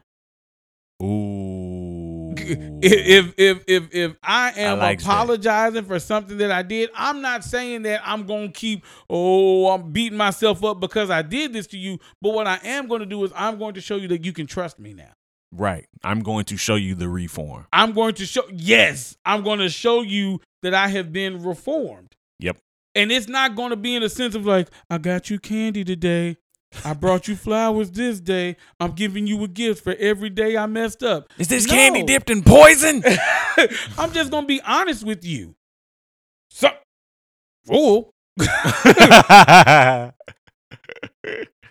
Ooh. 1.03 2.35
if 2.37 3.35
if 3.37 3.65
if 3.67 3.95
if 3.95 4.17
I 4.23 4.53
am 4.57 4.79
like 4.79 5.01
that. 5.01 5.05
apologizing 5.05 5.85
for 5.85 5.99
something 5.99 6.39
that 6.39 6.51
I 6.51 6.63
did, 6.63 6.91
I'm 6.95 7.21
not 7.21 7.45
saying 7.45 7.83
that 7.83 8.01
I'm 8.05 8.27
gonna 8.27 8.51
keep 8.51 8.85
oh 9.11 9.71
I'm 9.71 9.93
beating 9.93 10.17
myself 10.17 10.65
up 10.65 10.81
because 10.81 11.11
I 11.11 11.23
did 11.23 11.53
this 11.53 11.67
to 11.69 11.79
you. 11.79 11.99
But 12.21 12.35
what 12.35 12.47
I 12.47 12.59
am 12.65 12.89
going 12.89 13.01
to 13.01 13.07
do 13.07 13.23
is 13.25 13.33
I'm 13.35 13.59
going 13.59 13.75
to 13.75 13.81
show 13.81 13.97
you 13.97 14.09
that 14.09 14.25
you 14.25 14.33
can 14.33 14.47
trust 14.47 14.79
me 14.79 14.95
now. 14.95 15.13
Right. 15.53 15.87
I'm 16.03 16.21
going 16.21 16.45
to 16.47 16.57
show 16.57 16.77
you 16.77 16.95
the 16.95 17.09
reform. 17.09 17.67
I'm 17.73 17.93
going 17.93 18.15
to 18.15 18.27
show 18.27 18.43
yes, 18.53 19.17
I'm 19.25 19.43
going 19.43 19.59
to 19.59 19.69
show 19.69 20.03
you 20.03 20.41
that 20.63 20.75
I 20.75 20.89
have 20.89 21.13
been 21.13 21.43
reformed. 21.43 22.15
Yep. 22.39 22.57
And 22.95 23.13
it's 23.13 23.29
not 23.29 23.55
going 23.55 23.71
to 23.71 23.77
be 23.77 23.95
in 23.95 24.03
a 24.03 24.09
sense 24.09 24.35
of 24.35 24.47
like 24.47 24.69
I 24.89 24.99
got 24.99 25.31
you 25.31 25.39
candy 25.39 25.85
today. 25.85 26.39
I 26.85 26.95
brought 26.95 27.29
you 27.29 27.37
flowers 27.37 27.91
this 27.91 28.21
day. 28.21 28.57
I'm 28.81 28.93
giving 28.93 29.27
you 29.27 29.43
a 29.45 29.49
gift 29.49 29.85
for 29.85 29.95
every 29.95 30.31
day 30.31 30.57
I 30.57 30.67
messed 30.67 31.03
up. 31.03 31.31
Is 31.39 31.49
this 31.49 31.67
No. 31.67 31.75
candy 31.75 32.03
dipped 32.03 32.31
in 32.31 32.43
poison? 32.43 33.03
I'm 33.99 34.13
just 34.13 34.31
gonna 34.31 34.47
be 34.47 34.61
honest 34.63 35.05
with 35.05 35.25
you. 35.25 35.55
So, 36.51 36.69
fool. 37.67 38.11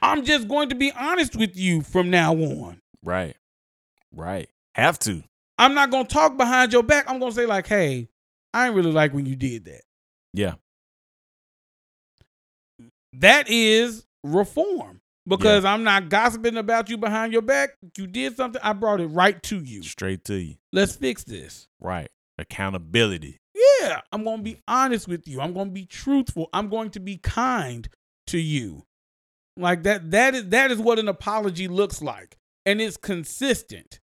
I'm 0.04 0.24
just 0.26 0.48
going 0.48 0.70
to 0.70 0.76
be 0.76 0.92
honest 0.94 1.36
with 1.36 1.56
you 1.56 1.82
from 1.82 2.10
now 2.10 2.34
on. 2.34 2.82
right. 3.04 3.36
Right. 4.14 4.50
Have 4.76 5.00
to. 5.00 5.24
I'm 5.58 5.74
not 5.74 5.90
gonna 5.92 6.08
talk 6.08 6.38
behind 6.38 6.74
your 6.74 6.84
back. 6.84 7.06
I'm 7.10 7.20
gonna 7.20 7.32
say 7.32 7.46
like, 7.46 7.68
"Hey, 7.68 8.10
I 8.54 8.66
ain't 8.68 8.76
really 8.76 8.92
like 8.92 9.14
when 9.14 9.26
you 9.26 9.36
did 9.36 9.66
that." 9.66 9.82
Yeah. 10.34 10.56
That 13.14 13.50
is 13.50 14.06
reform 14.24 15.02
because 15.28 15.66
I'm 15.66 15.84
not 15.84 16.10
gossiping 16.10 16.58
about 16.58 16.90
you 16.90 16.98
behind 16.98 17.34
your 17.34 17.42
back. 17.42 17.72
You 17.98 18.08
did 18.08 18.36
something. 18.36 18.62
I 18.64 18.74
brought 18.74 19.02
it 19.02 19.08
right 19.08 19.42
to 19.44 19.60
you. 19.60 19.84
Straight 19.84 20.26
to 20.26 20.36
you. 20.36 20.56
Let's 20.72 20.96
fix 20.96 21.24
this. 21.24 21.68
Right. 21.80 22.10
Accountability. 22.38 23.38
Yeah, 23.82 24.02
I'm 24.12 24.24
going 24.24 24.38
to 24.38 24.44
be 24.44 24.62
honest 24.68 25.08
with 25.08 25.28
you. 25.28 25.42
I'm 25.42 25.54
going 25.54 25.68
to 25.68 25.74
be 25.74 25.86
truthful. 25.86 26.50
I'm 26.54 26.70
going 26.70 26.90
to 26.92 27.00
be 27.00 27.18
kind 27.18 27.88
to 28.28 28.40
you. 28.40 28.84
Like 29.58 29.84
that 29.84 30.12
that 30.12 30.34
is 30.34 30.50
that 30.50 30.72
is 30.72 30.80
what 30.80 30.98
an 30.98 31.08
apology 31.08 31.68
looks 31.68 32.02
like. 32.02 32.38
And 32.66 32.80
it's 32.82 32.98
consistent. 32.98 34.00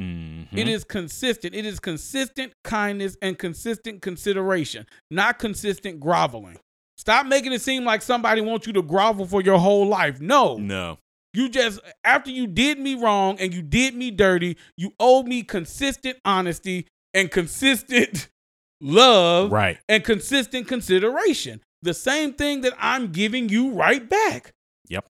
Mhm. 0.00 0.46
It 0.52 0.68
is 0.68 0.84
consistent. 0.84 1.54
It 1.54 1.66
is 1.66 1.80
consistent 1.80 2.52
kindness 2.64 3.16
and 3.20 3.38
consistent 3.38 4.00
consideration, 4.02 4.86
not 5.10 5.38
consistent 5.38 6.00
groveling. 6.00 6.58
Stop 7.02 7.26
making 7.26 7.52
it 7.52 7.60
seem 7.60 7.84
like 7.84 8.00
somebody 8.00 8.40
wants 8.40 8.64
you 8.64 8.72
to 8.74 8.80
grovel 8.80 9.26
for 9.26 9.42
your 9.42 9.58
whole 9.58 9.88
life. 9.88 10.20
No. 10.20 10.56
No. 10.56 10.98
You 11.34 11.48
just 11.48 11.80
after 12.04 12.30
you 12.30 12.46
did 12.46 12.78
me 12.78 12.94
wrong 12.94 13.40
and 13.40 13.52
you 13.52 13.60
did 13.60 13.96
me 13.96 14.12
dirty, 14.12 14.56
you 14.76 14.92
owe 15.00 15.24
me 15.24 15.42
consistent 15.42 16.18
honesty 16.24 16.86
and 17.12 17.28
consistent 17.28 18.28
love 18.80 19.50
Right. 19.50 19.80
and 19.88 20.04
consistent 20.04 20.68
consideration. 20.68 21.60
The 21.82 21.92
same 21.92 22.34
thing 22.34 22.60
that 22.60 22.74
I'm 22.78 23.10
giving 23.10 23.48
you 23.48 23.72
right 23.72 24.08
back. 24.08 24.52
Yep. 24.86 25.04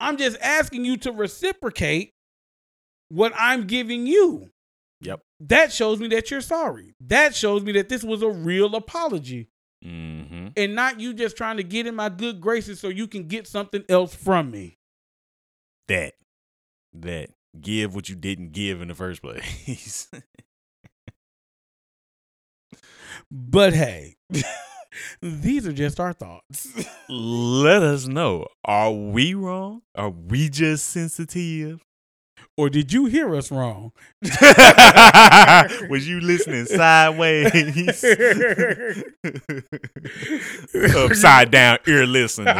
I'm 0.00 0.16
just 0.16 0.36
asking 0.40 0.84
you 0.84 0.96
to 0.96 1.12
reciprocate 1.12 2.10
what 3.08 3.32
I'm 3.36 3.68
giving 3.68 4.04
you. 4.08 4.50
Yep. 5.02 5.20
That 5.38 5.72
shows 5.72 6.00
me 6.00 6.08
that 6.08 6.32
you're 6.32 6.40
sorry. 6.40 6.92
That 7.06 7.36
shows 7.36 7.62
me 7.62 7.70
that 7.74 7.88
this 7.88 8.02
was 8.02 8.20
a 8.22 8.30
real 8.30 8.74
apology 8.74 9.46
Mm-hmm. 9.84 10.48
and 10.58 10.74
not 10.74 11.00
you 11.00 11.14
just 11.14 11.38
trying 11.38 11.56
to 11.56 11.62
get 11.62 11.86
in 11.86 11.94
my 11.94 12.10
good 12.10 12.38
graces 12.40 12.80
so 12.80 12.88
you 12.88 13.06
can 13.06 13.28
get 13.28 13.46
something 13.46 13.82
else 13.88 14.14
from 14.14 14.50
me. 14.50 14.76
That. 15.88 16.14
That. 16.92 17.30
Give 17.60 17.94
what 17.94 18.08
you 18.08 18.14
didn't 18.14 18.52
give 18.52 18.80
in 18.82 18.88
the 18.88 18.94
first 18.94 19.22
place. 19.22 20.08
But 23.30 23.74
hey, 23.74 24.16
these 25.22 25.66
are 25.66 25.72
just 25.72 26.00
our 26.00 26.12
thoughts. 26.12 26.68
Let 27.08 27.82
us 27.82 28.06
know. 28.06 28.46
Are 28.64 28.92
we 28.92 29.34
wrong? 29.34 29.82
Are 29.94 30.10
we 30.10 30.48
just 30.48 30.86
sensitive? 30.86 31.84
Or 32.60 32.68
did 32.68 32.92
you 32.92 33.06
hear 33.06 33.34
us 33.34 33.50
wrong? 33.50 33.90
Was 35.88 36.06
you 36.06 36.20
listening 36.20 36.66
sideways? 36.66 37.46
Upside 40.94 41.50
down 41.50 41.78
ear 41.86 42.04
listening. 42.04 42.48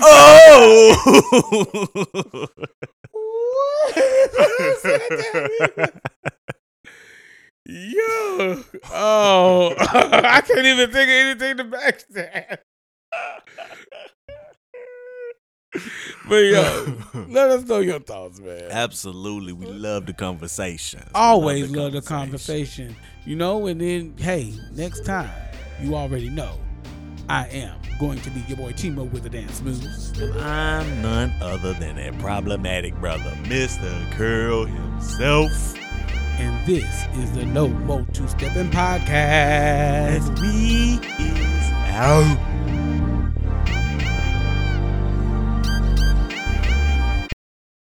oh! 0.00 1.28
Yo, 7.70 8.62
oh, 8.90 9.74
I 9.78 10.40
can't 10.40 10.57
even 10.68 10.90
think 10.90 11.08
of 11.08 11.14
anything 11.14 11.56
to 11.56 11.64
backstab. 11.64 12.58
But 16.28 16.44
yo, 16.44 16.96
let 17.28 17.50
us 17.50 17.64
know 17.64 17.78
your 17.78 18.00
thoughts, 18.00 18.38
man. 18.40 18.70
Absolutely. 18.70 19.52
We 19.52 19.66
love 19.66 20.06
the 20.06 20.12
conversation. 20.12 21.02
Always 21.14 21.70
love 21.70 21.92
the 21.92 22.02
conversation, 22.02 22.94
you 23.24 23.36
know. 23.36 23.66
And 23.66 23.80
then, 23.80 24.14
hey, 24.18 24.54
next 24.72 25.04
time, 25.04 25.30
you 25.80 25.94
already 25.94 26.28
know, 26.28 26.58
I 27.28 27.46
am 27.48 27.78
going 27.98 28.20
to 28.20 28.30
be 28.30 28.40
your 28.40 28.56
boy 28.56 28.72
Timo 28.72 29.10
with 29.10 29.22
the 29.22 29.30
dance 29.30 29.60
moves. 29.62 30.18
And 30.18 30.38
I'm 30.38 31.02
none 31.02 31.32
other 31.40 31.72
than 31.74 31.96
that 31.96 32.18
problematic 32.18 32.94
brother, 32.96 33.30
Mr. 33.44 34.10
Curl 34.12 34.66
himself. 34.66 35.74
And 36.38 36.64
this 36.66 37.04
is 37.16 37.32
the 37.32 37.44
No 37.44 37.66
Mo 37.66 38.06
Two 38.12 38.28
Stepping 38.28 38.70
Podcast. 38.70 40.40
We 40.40 41.00
is 41.18 41.72
out. 41.90 42.47